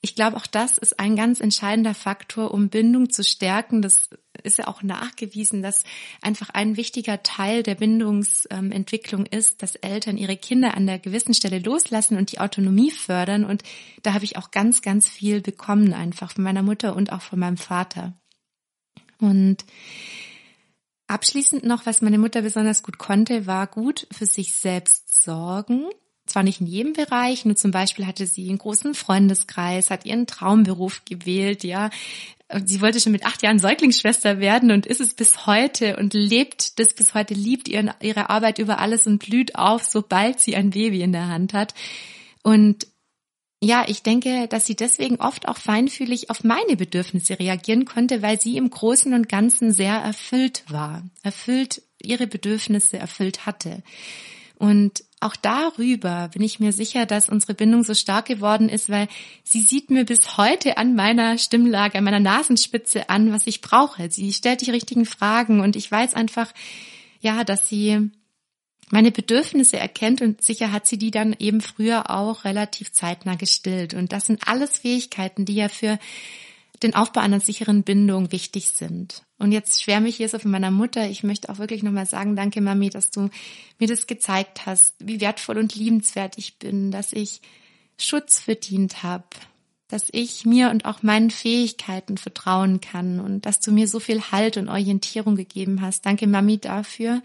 ich 0.00 0.14
glaube, 0.14 0.36
auch 0.36 0.46
das 0.46 0.78
ist 0.78 1.00
ein 1.00 1.16
ganz 1.16 1.40
entscheidender 1.40 1.94
Faktor, 1.94 2.52
um 2.52 2.70
Bindung 2.70 3.10
zu 3.10 3.24
stärken. 3.24 3.82
Das 3.82 4.08
ist 4.42 4.58
ja 4.58 4.68
auch 4.68 4.82
nachgewiesen, 4.82 5.62
dass 5.62 5.84
einfach 6.22 6.50
ein 6.50 6.76
wichtiger 6.76 7.22
Teil 7.22 7.62
der 7.62 7.74
Bindungsentwicklung 7.74 9.26
ist, 9.26 9.62
dass 9.62 9.76
Eltern 9.76 10.16
ihre 10.16 10.36
Kinder 10.36 10.74
an 10.74 10.86
der 10.86 10.98
gewissen 10.98 11.34
Stelle 11.34 11.58
loslassen 11.58 12.16
und 12.16 12.32
die 12.32 12.40
Autonomie 12.40 12.90
fördern. 12.90 13.44
Und 13.44 13.62
da 14.02 14.14
habe 14.14 14.24
ich 14.24 14.36
auch 14.36 14.50
ganz, 14.50 14.82
ganz 14.82 15.08
viel 15.08 15.40
bekommen, 15.40 15.92
einfach 15.92 16.32
von 16.32 16.44
meiner 16.44 16.62
Mutter 16.62 16.96
und 16.96 17.12
auch 17.12 17.22
von 17.22 17.38
meinem 17.38 17.56
Vater. 17.56 18.14
Und 19.18 19.64
abschließend 21.06 21.64
noch, 21.64 21.86
was 21.86 22.02
meine 22.02 22.18
Mutter 22.18 22.42
besonders 22.42 22.82
gut 22.82 22.98
konnte, 22.98 23.46
war 23.46 23.66
gut 23.66 24.06
für 24.10 24.26
sich 24.26 24.54
selbst 24.54 25.22
sorgen 25.22 25.86
zwar 26.26 26.42
nicht 26.42 26.60
in 26.60 26.66
jedem 26.66 26.92
Bereich, 26.92 27.44
nur 27.44 27.56
zum 27.56 27.70
Beispiel 27.70 28.06
hatte 28.06 28.26
sie 28.26 28.48
einen 28.48 28.58
großen 28.58 28.94
Freundeskreis, 28.94 29.90
hat 29.90 30.04
ihren 30.04 30.26
Traumberuf 30.26 31.02
gewählt, 31.04 31.64
ja. 31.64 31.90
Sie 32.64 32.80
wollte 32.80 33.00
schon 33.00 33.12
mit 33.12 33.26
acht 33.26 33.42
Jahren 33.42 33.58
Säuglingsschwester 33.58 34.38
werden 34.38 34.70
und 34.70 34.86
ist 34.86 35.00
es 35.00 35.14
bis 35.14 35.46
heute 35.46 35.96
und 35.96 36.14
lebt 36.14 36.78
das 36.78 36.94
bis 36.94 37.12
heute, 37.12 37.34
liebt 37.34 37.68
ihren, 37.68 37.90
ihre 38.00 38.30
Arbeit 38.30 38.60
über 38.60 38.78
alles 38.78 39.06
und 39.08 39.18
blüht 39.18 39.56
auf, 39.56 39.82
sobald 39.82 40.38
sie 40.38 40.54
ein 40.54 40.70
Baby 40.70 41.02
in 41.02 41.12
der 41.12 41.26
Hand 41.26 41.54
hat. 41.54 41.74
Und 42.44 42.86
ja, 43.60 43.84
ich 43.88 44.02
denke, 44.02 44.46
dass 44.46 44.66
sie 44.66 44.76
deswegen 44.76 45.16
oft 45.16 45.48
auch 45.48 45.56
feinfühlig 45.56 46.30
auf 46.30 46.44
meine 46.44 46.76
Bedürfnisse 46.76 47.38
reagieren 47.38 47.84
konnte, 47.84 48.22
weil 48.22 48.40
sie 48.40 48.56
im 48.56 48.70
Großen 48.70 49.12
und 49.12 49.28
Ganzen 49.28 49.72
sehr 49.72 49.94
erfüllt 49.94 50.62
war, 50.68 51.02
erfüllt 51.24 51.82
ihre 52.00 52.28
Bedürfnisse 52.28 52.98
erfüllt 52.98 53.46
hatte. 53.46 53.82
Und 54.58 55.04
auch 55.20 55.36
darüber 55.36 56.28
bin 56.32 56.42
ich 56.42 56.60
mir 56.60 56.72
sicher, 56.72 57.06
dass 57.06 57.28
unsere 57.28 57.54
Bindung 57.54 57.84
so 57.84 57.94
stark 57.94 58.26
geworden 58.26 58.68
ist, 58.68 58.90
weil 58.90 59.08
sie 59.44 59.60
sieht 59.60 59.90
mir 59.90 60.04
bis 60.04 60.36
heute 60.36 60.76
an 60.76 60.94
meiner 60.94 61.38
Stimmlage, 61.38 61.98
an 61.98 62.04
meiner 62.04 62.20
Nasenspitze 62.20 63.08
an, 63.08 63.32
was 63.32 63.46
ich 63.46 63.60
brauche. 63.60 64.10
Sie 64.10 64.32
stellt 64.32 64.60
die 64.60 64.70
richtigen 64.70 65.06
Fragen 65.06 65.60
und 65.60 65.76
ich 65.76 65.90
weiß 65.90 66.14
einfach, 66.14 66.52
ja, 67.20 67.44
dass 67.44 67.68
sie 67.68 68.10
meine 68.90 69.10
Bedürfnisse 69.10 69.78
erkennt 69.78 70.22
und 70.22 70.42
sicher 70.42 70.70
hat 70.70 70.86
sie 70.86 70.98
die 70.98 71.10
dann 71.10 71.34
eben 71.38 71.60
früher 71.60 72.10
auch 72.10 72.44
relativ 72.44 72.92
zeitnah 72.92 73.34
gestillt. 73.34 73.94
Und 73.94 74.12
das 74.12 74.26
sind 74.26 74.46
alles 74.46 74.78
Fähigkeiten, 74.78 75.44
die 75.44 75.56
ja 75.56 75.68
für 75.68 75.98
den 76.82 76.94
Aufbau 76.94 77.20
einer 77.20 77.40
sicheren 77.40 77.82
Bindung 77.82 78.32
wichtig 78.32 78.68
sind. 78.68 79.22
Und 79.38 79.52
jetzt 79.52 79.82
schwärme 79.82 80.08
ich 80.08 80.16
hier 80.16 80.28
so 80.28 80.38
von 80.38 80.50
meiner 80.50 80.70
Mutter. 80.70 81.08
Ich 81.08 81.22
möchte 81.22 81.48
auch 81.48 81.58
wirklich 81.58 81.82
nochmal 81.82 82.06
sagen, 82.06 82.36
danke 82.36 82.60
Mami, 82.60 82.90
dass 82.90 83.10
du 83.10 83.30
mir 83.78 83.88
das 83.88 84.06
gezeigt 84.06 84.66
hast, 84.66 84.94
wie 84.98 85.20
wertvoll 85.20 85.58
und 85.58 85.74
liebenswert 85.74 86.38
ich 86.38 86.58
bin, 86.58 86.90
dass 86.90 87.12
ich 87.12 87.40
Schutz 87.98 88.40
verdient 88.40 89.02
habe, 89.02 89.24
dass 89.88 90.08
ich 90.12 90.44
mir 90.44 90.70
und 90.70 90.84
auch 90.84 91.02
meinen 91.02 91.30
Fähigkeiten 91.30 92.18
vertrauen 92.18 92.80
kann 92.80 93.20
und 93.20 93.46
dass 93.46 93.60
du 93.60 93.72
mir 93.72 93.88
so 93.88 94.00
viel 94.00 94.20
Halt 94.32 94.56
und 94.56 94.68
Orientierung 94.68 95.36
gegeben 95.36 95.80
hast. 95.80 96.04
Danke 96.04 96.26
Mami 96.26 96.58
dafür, 96.58 97.22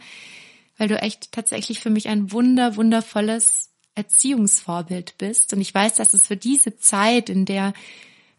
weil 0.78 0.88
du 0.88 1.02
echt 1.02 1.32
tatsächlich 1.32 1.80
für 1.80 1.90
mich 1.90 2.08
ein 2.08 2.32
wunder, 2.32 2.76
wundervolles 2.76 3.70
Erziehungsvorbild 3.96 5.18
bist. 5.18 5.54
Und 5.54 5.62
ich 5.62 5.74
weiß, 5.74 5.96
dass 5.96 6.14
es 6.14 6.28
für 6.28 6.38
diese 6.38 6.78
Zeit, 6.78 7.30
in 7.30 7.46
der 7.46 7.74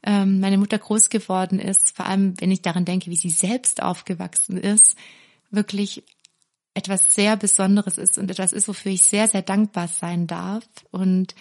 ähm, 0.04 0.40
meine 0.40 0.58
Mutter 0.58 0.78
groß 0.78 1.10
geworden 1.10 1.58
ist, 1.58 1.96
vor 1.96 2.06
allem 2.06 2.34
wenn 2.40 2.50
ich 2.50 2.62
daran 2.62 2.84
denke, 2.84 3.10
wie 3.10 3.16
sie 3.16 3.30
selbst 3.30 3.82
aufgewachsen 3.82 4.56
ist, 4.56 4.96
wirklich 5.50 6.02
etwas 6.74 7.14
sehr 7.14 7.36
Besonderes 7.36 7.98
ist 7.98 8.18
und 8.18 8.30
etwas 8.30 8.52
ist, 8.52 8.68
wofür 8.68 8.92
ich 8.92 9.02
sehr, 9.02 9.28
sehr 9.28 9.42
dankbar 9.42 9.88
sein 9.88 10.26
darf. 10.26 10.64
Und 10.90 11.34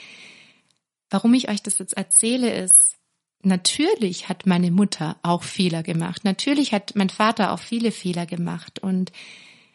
warum 1.09 1.33
ich 1.33 1.49
euch 1.49 1.63
das 1.63 1.79
jetzt 1.79 1.93
erzähle, 1.93 2.53
ist, 2.53 2.97
natürlich 3.41 4.29
hat 4.29 4.45
meine 4.45 4.71
Mutter 4.71 5.17
auch 5.23 5.43
Fehler 5.43 5.83
gemacht. 5.83 6.25
Natürlich 6.25 6.73
hat 6.73 6.95
mein 6.95 7.09
Vater 7.09 7.53
auch 7.53 7.59
viele 7.59 7.91
Fehler 7.91 8.25
gemacht. 8.25 8.79
Und 8.79 9.11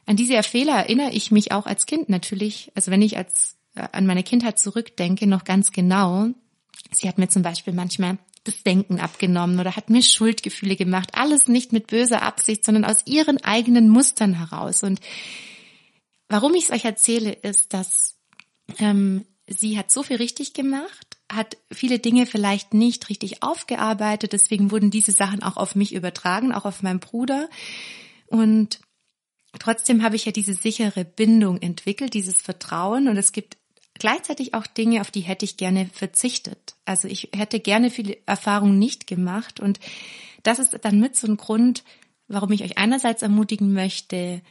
an 0.05 0.17
diese 0.17 0.41
Fehler 0.43 0.77
erinnere 0.77 1.11
ich 1.11 1.31
mich 1.31 1.53
auch 1.53 1.67
als 1.67 1.87
Kind 1.87 2.09
natürlich. 2.09 2.71
Also 2.75 2.91
wenn 2.91 3.03
ich 3.03 3.17
als, 3.17 3.57
äh, 3.75 3.89
an 3.93 4.07
meine 4.07 4.23
Kindheit 4.23 4.59
zurückdenke, 4.59 5.27
noch 5.27 5.45
ganz 5.45 5.73
genau. 5.73 6.29
Sie 6.93 7.09
hat 7.09 7.19
mir 7.19 7.29
zum 7.29 7.43
Beispiel 7.43 7.73
manchmal 7.73 8.19
das 8.47 8.63
Denken 8.63 9.01
abgenommen 9.01 9.59
oder 9.59 9.77
hat 9.77 9.91
mir 9.91 10.03
Schuldgefühle 10.03 10.77
gemacht. 10.77 11.11
Alles 11.13 11.49
nicht 11.49 11.73
mit 11.73 11.87
böser 11.89 12.23
Absicht, 12.23 12.65
sondern 12.65 12.85
aus 12.85 13.07
ihren 13.07 13.43
eigenen 13.43 13.89
Mustern 13.89 14.35
heraus. 14.35 14.83
Und 14.83 15.01
warum 16.29 16.55
ich 16.55 16.65
es 16.65 16.71
euch 16.71 16.85
erzähle, 16.85 17.33
ist, 17.33 17.75
dass 17.75 18.17
ähm, 18.79 19.25
sie 19.47 19.79
hat 19.79 19.91
so 19.91 20.03
viel 20.03 20.17
richtig 20.17 20.55
gemacht, 20.55 21.17
hat 21.31 21.57
viele 21.73 21.99
Dinge 21.99 22.27
vielleicht 22.27 22.75
nicht 22.75 23.09
richtig 23.09 23.43
aufgearbeitet. 23.43 24.33
Deswegen 24.33 24.71
wurden 24.71 24.91
diese 24.91 25.13
Sachen 25.13 25.43
auch 25.43 25.57
auf 25.57 25.75
mich 25.75 25.95
übertragen, 25.95 26.53
auch 26.53 26.65
auf 26.65 26.83
meinen 26.83 27.01
Bruder. 27.01 27.49
Und 28.27 28.81
trotzdem 29.59 30.03
habe 30.03 30.17
ich 30.17 30.25
ja 30.25 30.33
diese 30.33 30.55
sichere 30.55 31.05
Bindung 31.05 31.61
entwickelt, 31.63 32.15
dieses 32.15 32.43
Vertrauen. 32.43 33.09
Und 33.09 33.17
es 33.17 33.33
gibt 33.33 33.57
gleichzeitig 33.99 34.55
auch 34.55 34.67
Dinge, 34.67 35.01
auf 35.01 35.11
die 35.11 35.21
hätte 35.21 35.45
ich 35.45 35.57
gerne 35.57 35.87
verzichtet. 35.93 36.75
Also 36.85 37.09
ich 37.09 37.31
hätte 37.35 37.61
gerne 37.61 37.91
viele 37.91 38.17
Erfahrungen 38.27 38.79
nicht 38.79 39.07
gemacht 39.07 39.61
und 39.61 39.81
das 40.43 40.59
ist 40.59 40.77
dann 40.83 41.01
mit 41.01 41.17
so 41.17 41.27
ein 41.27 41.37
Grund, 41.37 41.83
warum 42.29 42.53
ich 42.53 42.63
euch 42.63 42.79
einerseits 42.79 43.23
ermutigen 43.23 43.73
möchte, 43.73 44.43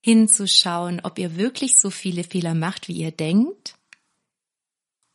hinzuschauen, 0.00 1.00
ob 1.02 1.18
ihr 1.18 1.36
wirklich 1.36 1.78
so 1.78 1.90
viele 1.90 2.24
Fehler 2.24 2.54
macht, 2.54 2.88
wie 2.88 2.94
ihr 2.94 3.10
denkt. 3.10 3.74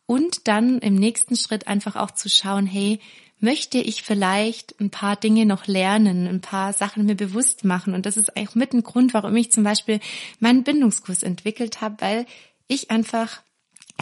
Und 0.06 0.48
dann 0.48 0.80
im 0.80 0.96
nächsten 0.96 1.36
Schritt 1.36 1.68
einfach 1.68 1.96
auch 1.96 2.12
zu 2.12 2.30
schauen, 2.30 2.68
hey, 2.68 3.00
möchte 3.40 3.80
ich 3.80 4.04
vielleicht 4.04 4.80
ein 4.80 4.92
paar 4.92 5.16
Dinge 5.16 5.46
noch 5.46 5.68
lernen, 5.68 6.28
ein 6.28 6.42
paar 6.42 6.74
Sachen 6.74 7.06
mir 7.06 7.16
bewusst 7.16 7.64
machen. 7.66 7.94
Und 7.94 8.06
das 8.06 8.18
ist 8.18 8.38
auch 8.38 8.56
mit 8.56 8.74
ein 8.74 8.84
Grund, 8.84 9.14
warum 9.14 9.36
ich 9.36 9.52
zum 9.52 9.64
Beispiel 9.64 10.00
meinen 10.40 10.64
Bindungskurs 10.64 11.24
entwickelt 11.24 11.82
habe, 11.82 11.96
weil 12.00 12.26
ich 12.68 12.92
einfach 12.92 13.42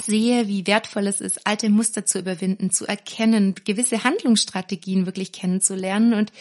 sehe, 0.01 0.47
wie 0.47 0.65
wertvoll 0.67 1.08
es 1.08 1.21
ist, 1.21 1.45
alte 1.45 1.69
Muster 1.69 2.06
zu 2.06 2.19
überwinden, 2.19 2.71
zu 2.71 2.86
erkennen, 2.86 3.56
gewisse 3.63 4.03
Handlungsstrategien 4.03 5.06
wirklich 5.06 5.32
kennenzulernen. 5.32 6.13
Und 6.13 6.32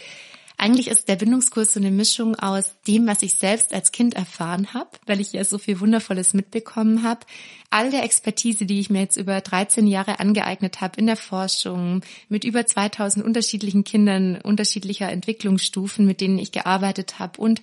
eigentlich 0.56 0.88
ist 0.88 1.08
der 1.08 1.16
Bindungskurs 1.16 1.72
so 1.72 1.80
eine 1.80 1.90
Mischung 1.90 2.36
aus 2.36 2.74
dem, 2.86 3.06
was 3.06 3.22
ich 3.22 3.34
selbst 3.34 3.74
als 3.74 3.90
Kind 3.90 4.14
erfahren 4.14 4.72
habe, 4.72 4.90
weil 5.06 5.20
ich 5.20 5.32
ja 5.32 5.44
so 5.44 5.58
viel 5.58 5.80
Wundervolles 5.80 6.34
mitbekommen 6.34 7.02
habe, 7.02 7.26
all 7.70 7.90
der 7.90 8.04
Expertise, 8.04 8.64
die 8.64 8.78
ich 8.80 8.88
mir 8.88 9.00
jetzt 9.00 9.16
über 9.16 9.40
13 9.40 9.86
Jahre 9.86 10.20
angeeignet 10.20 10.80
habe 10.80 10.98
in 10.98 11.06
der 11.06 11.16
Forschung, 11.16 12.02
mit 12.28 12.44
über 12.44 12.66
2000 12.66 13.24
unterschiedlichen 13.24 13.84
Kindern 13.84 14.36
unterschiedlicher 14.36 15.10
Entwicklungsstufen, 15.10 16.06
mit 16.06 16.20
denen 16.20 16.38
ich 16.38 16.52
gearbeitet 16.52 17.18
habe 17.18 17.40
und 17.40 17.60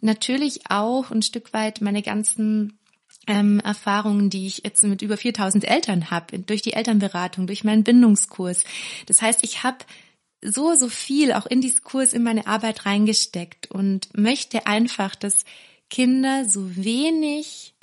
natürlich 0.00 0.70
auch 0.70 1.10
ein 1.10 1.22
Stück 1.22 1.52
weit 1.52 1.80
meine 1.80 2.02
ganzen 2.02 2.78
ähm, 3.26 3.60
Erfahrungen, 3.60 4.30
die 4.30 4.46
ich 4.46 4.62
jetzt 4.64 4.82
mit 4.84 5.02
über 5.02 5.16
4000 5.16 5.68
Eltern 5.68 6.10
habe, 6.10 6.38
durch 6.38 6.62
die 6.62 6.72
Elternberatung, 6.72 7.46
durch 7.46 7.64
meinen 7.64 7.84
Bindungskurs. 7.84 8.64
Das 9.06 9.22
heißt, 9.22 9.44
ich 9.44 9.62
habe 9.62 9.78
so, 10.42 10.74
so 10.74 10.88
viel 10.88 11.32
auch 11.32 11.46
in 11.46 11.60
diesen 11.60 11.84
Kurs, 11.84 12.12
in 12.12 12.22
meine 12.22 12.46
Arbeit 12.46 12.84
reingesteckt 12.84 13.70
und 13.70 14.16
möchte 14.16 14.66
einfach, 14.66 15.14
dass 15.14 15.44
Kinder 15.88 16.48
so 16.48 16.74
wenig 16.76 17.74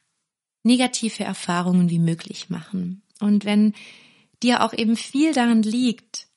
negative 0.63 1.23
Erfahrungen 1.23 1.89
wie 1.89 1.99
möglich 1.99 2.49
machen. 2.49 3.01
Und 3.19 3.45
wenn 3.45 3.73
dir 4.43 4.63
auch 4.63 4.73
eben 4.73 4.95
viel 4.95 5.33
daran 5.33 5.63
liegt, 5.63 6.28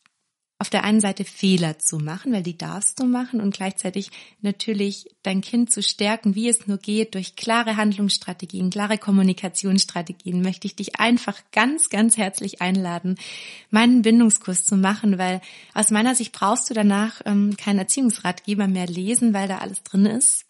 auf 0.62 0.70
der 0.70 0.84
einen 0.84 1.00
Seite 1.00 1.24
Fehler 1.24 1.80
zu 1.80 1.98
machen, 1.98 2.32
weil 2.32 2.44
die 2.44 2.56
darfst 2.56 3.00
du 3.00 3.04
machen 3.04 3.40
und 3.40 3.52
gleichzeitig 3.52 4.12
natürlich 4.42 5.08
dein 5.24 5.40
Kind 5.40 5.72
zu 5.72 5.82
stärken, 5.82 6.36
wie 6.36 6.48
es 6.48 6.68
nur 6.68 6.78
geht, 6.78 7.16
durch 7.16 7.34
klare 7.34 7.76
Handlungsstrategien, 7.76 8.70
klare 8.70 8.96
Kommunikationsstrategien, 8.96 10.40
möchte 10.40 10.68
ich 10.68 10.76
dich 10.76 11.00
einfach 11.00 11.40
ganz, 11.50 11.90
ganz 11.90 12.16
herzlich 12.16 12.62
einladen, 12.62 13.16
meinen 13.70 14.02
Bindungskurs 14.02 14.64
zu 14.64 14.76
machen, 14.76 15.18
weil 15.18 15.40
aus 15.74 15.90
meiner 15.90 16.14
Sicht 16.14 16.30
brauchst 16.30 16.70
du 16.70 16.74
danach 16.74 17.22
ähm, 17.24 17.56
keinen 17.56 17.80
Erziehungsratgeber 17.80 18.68
mehr 18.68 18.86
lesen, 18.86 19.34
weil 19.34 19.48
da 19.48 19.58
alles 19.58 19.82
drin 19.82 20.06
ist. 20.06 20.44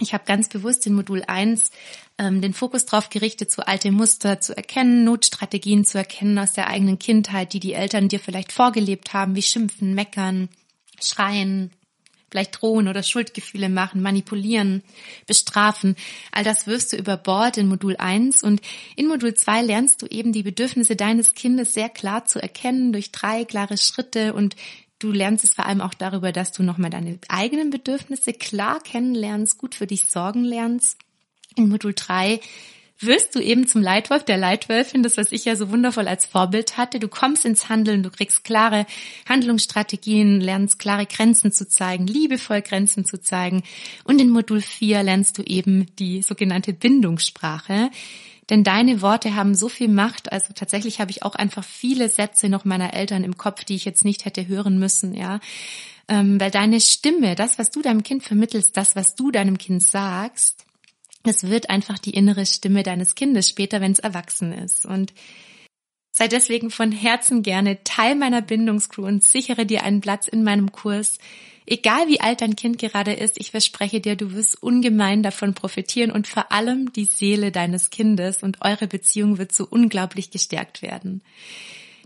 Ich 0.00 0.14
habe 0.14 0.24
ganz 0.24 0.48
bewusst 0.48 0.86
in 0.86 0.94
Modul 0.94 1.22
1 1.26 1.70
ähm, 2.18 2.40
den 2.40 2.54
Fokus 2.54 2.86
darauf 2.86 3.10
gerichtet, 3.10 3.50
so 3.50 3.62
alte 3.62 3.92
Muster 3.92 4.40
zu 4.40 4.56
erkennen, 4.56 5.04
Notstrategien 5.04 5.84
zu 5.84 5.98
erkennen 5.98 6.38
aus 6.38 6.54
der 6.54 6.68
eigenen 6.68 6.98
Kindheit, 6.98 7.52
die 7.52 7.60
die 7.60 7.74
Eltern 7.74 8.08
dir 8.08 8.18
vielleicht 8.18 8.52
vorgelebt 8.52 9.12
haben, 9.12 9.36
wie 9.36 9.42
schimpfen, 9.42 9.94
meckern, 9.94 10.48
schreien, 11.02 11.70
vielleicht 12.30 12.60
drohen 12.60 12.88
oder 12.88 13.02
Schuldgefühle 13.02 13.68
machen, 13.68 14.00
manipulieren, 14.00 14.82
bestrafen. 15.26 15.96
All 16.32 16.44
das 16.44 16.66
wirst 16.66 16.92
du 16.92 16.96
über 16.96 17.18
Bord 17.18 17.58
in 17.58 17.68
Modul 17.68 17.96
1 17.96 18.42
und 18.42 18.62
in 18.96 19.06
Modul 19.06 19.34
2 19.34 19.62
lernst 19.62 20.00
du 20.00 20.06
eben 20.06 20.32
die 20.32 20.44
Bedürfnisse 20.44 20.96
deines 20.96 21.34
Kindes 21.34 21.74
sehr 21.74 21.90
klar 21.90 22.24
zu 22.24 22.40
erkennen 22.40 22.92
durch 22.92 23.12
drei 23.12 23.44
klare 23.44 23.76
Schritte 23.76 24.32
und 24.32 24.56
du 25.00 25.10
lernst 25.10 25.44
es 25.44 25.54
vor 25.54 25.66
allem 25.66 25.80
auch 25.80 25.94
darüber, 25.94 26.30
dass 26.30 26.52
du 26.52 26.62
nochmal 26.62 26.90
deine 26.90 27.18
eigenen 27.28 27.70
Bedürfnisse 27.70 28.32
klar 28.32 28.80
kennenlernst, 28.80 29.58
gut 29.58 29.74
für 29.74 29.88
dich 29.88 30.04
sorgen 30.06 30.44
lernst. 30.44 30.98
In 31.56 31.68
Modul 31.68 31.94
3 31.94 32.40
wirst 33.02 33.34
du 33.34 33.40
eben 33.40 33.66
zum 33.66 33.80
Leitwolf, 33.80 34.24
der 34.24 34.36
Leitwölfin, 34.36 35.02
das, 35.02 35.16
was 35.16 35.32
ich 35.32 35.46
ja 35.46 35.56
so 35.56 35.70
wundervoll 35.70 36.06
als 36.06 36.26
Vorbild 36.26 36.76
hatte. 36.76 37.00
Du 37.00 37.08
kommst 37.08 37.46
ins 37.46 37.68
Handeln, 37.68 38.02
du 38.02 38.10
kriegst 38.10 38.44
klare 38.44 38.86
Handlungsstrategien, 39.26 40.40
lernst 40.40 40.78
klare 40.78 41.06
Grenzen 41.06 41.50
zu 41.50 41.66
zeigen, 41.66 42.06
liebevoll 42.06 42.60
Grenzen 42.60 43.04
zu 43.06 43.20
zeigen. 43.20 43.62
Und 44.04 44.20
in 44.20 44.28
Modul 44.28 44.60
4 44.60 45.02
lernst 45.02 45.38
du 45.38 45.42
eben 45.42 45.86
die 45.98 46.22
sogenannte 46.22 46.74
Bindungssprache. 46.74 47.90
Denn 48.50 48.64
deine 48.64 49.00
Worte 49.00 49.36
haben 49.36 49.54
so 49.54 49.68
viel 49.68 49.88
Macht. 49.88 50.32
Also 50.32 50.52
tatsächlich 50.54 51.00
habe 51.00 51.12
ich 51.12 51.22
auch 51.22 51.36
einfach 51.36 51.64
viele 51.64 52.08
Sätze 52.08 52.48
noch 52.48 52.64
meiner 52.64 52.92
Eltern 52.92 53.24
im 53.24 53.36
Kopf, 53.38 53.64
die 53.64 53.76
ich 53.76 53.84
jetzt 53.84 54.04
nicht 54.04 54.24
hätte 54.24 54.48
hören 54.48 54.78
müssen, 54.78 55.14
ja. 55.14 55.40
Ähm, 56.08 56.40
weil 56.40 56.50
deine 56.50 56.80
Stimme, 56.80 57.36
das, 57.36 57.58
was 57.58 57.70
du 57.70 57.80
deinem 57.80 58.02
Kind 58.02 58.24
vermittelst, 58.24 58.76
das, 58.76 58.96
was 58.96 59.14
du 59.14 59.30
deinem 59.30 59.56
Kind 59.56 59.82
sagst, 59.82 60.64
es 61.22 61.44
wird 61.44 61.70
einfach 61.70 61.98
die 61.98 62.10
innere 62.10 62.46
Stimme 62.46 62.82
deines 62.82 63.14
Kindes 63.14 63.48
später, 63.48 63.80
wenn 63.80 63.92
es 63.92 63.98
erwachsen 64.00 64.52
ist. 64.52 64.84
Und 64.84 65.12
sei 66.20 66.28
deswegen 66.28 66.70
von 66.70 66.92
Herzen 66.92 67.42
gerne 67.42 67.82
Teil 67.82 68.14
meiner 68.14 68.42
Bindungscrew 68.42 69.06
und 69.06 69.24
sichere 69.24 69.64
dir 69.64 69.84
einen 69.84 70.02
Platz 70.02 70.28
in 70.28 70.44
meinem 70.44 70.70
Kurs. 70.70 71.16
Egal 71.64 72.08
wie 72.08 72.20
alt 72.20 72.42
dein 72.42 72.56
Kind 72.56 72.76
gerade 72.76 73.14
ist, 73.14 73.40
ich 73.40 73.52
verspreche 73.52 74.02
dir, 74.02 74.16
du 74.16 74.34
wirst 74.34 74.62
ungemein 74.62 75.22
davon 75.22 75.54
profitieren 75.54 76.10
und 76.10 76.28
vor 76.28 76.52
allem 76.52 76.92
die 76.92 77.06
Seele 77.06 77.50
deines 77.50 77.88
Kindes 77.88 78.42
und 78.42 78.58
eure 78.60 78.86
Beziehung 78.86 79.38
wird 79.38 79.52
so 79.52 79.66
unglaublich 79.66 80.30
gestärkt 80.30 80.82
werden. 80.82 81.22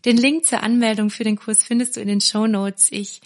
Den 0.05 0.17
Link 0.17 0.45
zur 0.45 0.63
Anmeldung 0.63 1.11
für 1.11 1.25
den 1.25 1.35
Kurs 1.35 1.65
findest 1.65 1.97
du 1.97 2.01
in 2.01 2.07
den 2.07 2.21
Show 2.21 2.47
Notes. 2.47 2.93
Ich 2.93 3.21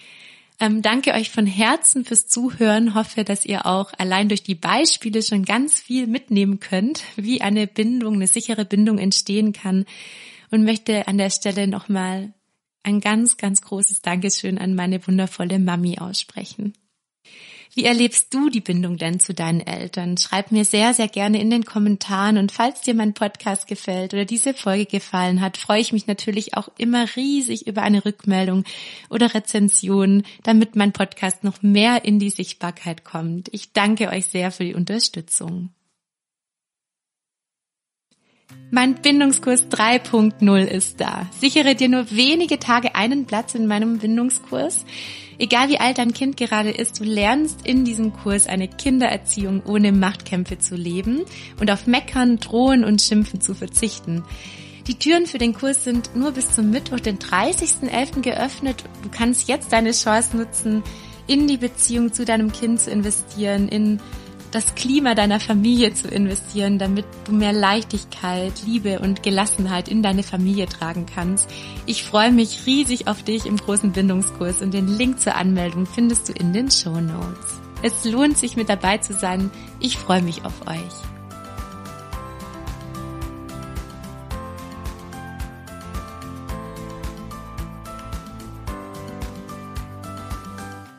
ähm, 0.59 0.81
danke 0.81 1.13
euch 1.13 1.29
von 1.29 1.45
Herzen 1.45 2.07
fürs 2.07 2.29
Zuhören. 2.29 2.95
Hoffe, 2.95 3.25
dass 3.25 3.45
ihr 3.45 3.67
auch 3.67 3.93
allein 3.99 4.31
durch 4.31 4.43
die 4.43 4.55
Beispiele 4.55 5.23
schon 5.23 5.45
ganz 5.45 5.79
viel 5.79 6.07
mitnehmen 6.07 6.61
könnt, 6.61 7.03
wie 7.17 7.43
eine 7.43 7.67
Bindung, 7.67 8.15
eine 8.15 8.27
sichere 8.27 8.65
Bindung 8.65 8.97
entstehen 8.97 9.53
kann. 9.53 9.85
Und 10.51 10.65
möchte 10.65 11.09
an 11.09 11.19
der 11.19 11.31
Stelle 11.31 11.67
nochmal 11.67 12.33
ein 12.83 13.01
ganz, 13.01 13.37
ganz 13.37 13.61
großes 13.63 14.01
Dankeschön 14.01 14.59
an 14.59 14.75
meine 14.75 15.07
wundervolle 15.07 15.59
Mami 15.59 15.99
aussprechen. 15.99 16.73
Wie 17.75 17.85
erlebst 17.85 18.33
du 18.35 18.49
die 18.49 18.61
Bindung 18.61 18.97
denn 18.97 19.21
zu 19.21 19.35
deinen 19.35 19.61
Eltern? 19.61 20.17
Schreib 20.17 20.51
mir 20.51 20.65
sehr, 20.65 20.95
sehr 20.95 21.07
gerne 21.07 21.41
in 21.41 21.51
den 21.51 21.65
Kommentaren 21.65 22.39
und 22.39 22.51
falls 22.51 22.81
dir 22.81 22.95
mein 22.95 23.15
Podcast 23.15 23.67
gefällt 23.67 24.15
oder 24.15 24.25
diese 24.25 24.55
Folge 24.55 24.87
gefallen 24.87 25.41
hat, 25.41 25.59
freue 25.59 25.81
ich 25.81 25.93
mich 25.93 26.07
natürlich 26.07 26.55
auch 26.55 26.69
immer 26.79 27.07
riesig 27.15 27.67
über 27.67 27.83
eine 27.83 28.05
Rückmeldung 28.05 28.65
oder 29.11 29.35
Rezension, 29.35 30.25
damit 30.43 30.77
mein 30.77 30.93
Podcast 30.93 31.45
noch 31.45 31.63
mehr 31.63 32.05
in 32.05 32.19
die 32.19 32.31
Sichtbarkeit 32.31 33.05
kommt. 33.05 33.49
Ich 33.53 33.73
danke 33.73 34.09
euch 34.09 34.27
sehr 34.27 34.51
für 34.51 34.65
die 34.65 34.75
Unterstützung. 34.75 35.71
Mein 38.71 38.97
Bindungskurs 38.97 39.69
3.0 39.69 40.65
ist 40.65 41.01
da. 41.01 41.27
Sichere 41.41 41.75
dir 41.75 41.89
nur 41.89 42.11
wenige 42.11 42.59
Tage 42.59 42.95
einen 42.95 43.25
Platz 43.25 43.55
in 43.55 43.67
meinem 43.67 43.97
Bindungskurs. 43.97 44.85
Egal 45.39 45.71
wie 45.71 45.81
alt 45.81 45.97
dein 45.97 46.13
Kind 46.13 46.37
gerade 46.37 46.71
ist, 46.71 47.01
du 47.01 47.05
lernst 47.05 47.67
in 47.67 47.87
diesem 47.87 48.13
Kurs 48.13 48.47
eine 48.47 48.69
Kindererziehung 48.69 49.63
ohne 49.65 49.91
Machtkämpfe 49.91 50.59
zu 50.59 50.75
leben 50.75 51.23
und 51.59 51.71
auf 51.71 51.87
Meckern, 51.87 52.41
Drohen 52.41 52.85
und 52.85 53.01
Schimpfen 53.01 53.41
zu 53.41 53.55
verzichten. 53.55 54.23
Die 54.87 54.99
Türen 54.99 55.27
für 55.27 55.39
den 55.39 55.55
Kurs 55.55 55.85
sind 55.85 56.15
nur 56.15 56.33
bis 56.33 56.55
zum 56.55 56.69
Mittwoch, 56.69 57.01
den 57.01 57.19
30.11. 57.19 58.21
geöffnet. 58.21 58.85
Du 59.03 59.09
kannst 59.09 59.49
jetzt 59.49 59.73
deine 59.73 59.93
Chance 59.93 60.37
nutzen, 60.37 60.83
in 61.27 61.47
die 61.47 61.59
Beziehung 61.59 62.13
zu 62.13 62.27
deinem 62.27 62.53
Kind 62.53 62.81
zu 62.81 62.91
investieren, 62.91 63.69
in 63.69 64.01
das 64.51 64.75
Klima 64.75 65.15
deiner 65.15 65.41
Familie 65.41 65.93
zu 65.95 66.09
investieren, 66.09 66.79
damit 66.79 67.05
du 67.25 67.33
mehr 67.33 67.53
Leichtigkeit, 67.53 68.53
Liebe 68.67 69.01
und 69.01 69.23
Gelassenheit 69.23 69.89
in 69.89 70.03
deine 70.03 70.23
Familie 70.23 70.67
tragen 70.67 71.07
kannst. 71.13 71.49
Ich 71.87 72.05
freue 72.05 72.33
mich 72.33 72.67
riesig 72.67 73.09
auf 73.09 73.23
dich 73.23 73.47
im 73.47 73.57
großen 73.57 73.93
Bindungskurs 73.93 74.63
und 74.63 74.73
den 74.73 74.89
Link 74.89 75.21
zur 75.21 75.35
Anmeldung 75.35 75.87
findest 75.87 76.29
du 76.29 76.33
in 76.33 76.53
den 76.53 76.71
Show 76.71 77.01
Notes. 77.01 77.61
Es 77.83 78.05
lohnt 78.05 78.37
sich 78.37 78.57
mit 78.57 78.69
dabei 78.69 78.99
zu 78.99 79.13
sein. 79.13 79.51
Ich 79.81 79.97
freue 79.97 80.23
mich 80.23 80.45
auf 80.45 80.67
euch. 80.67 81.18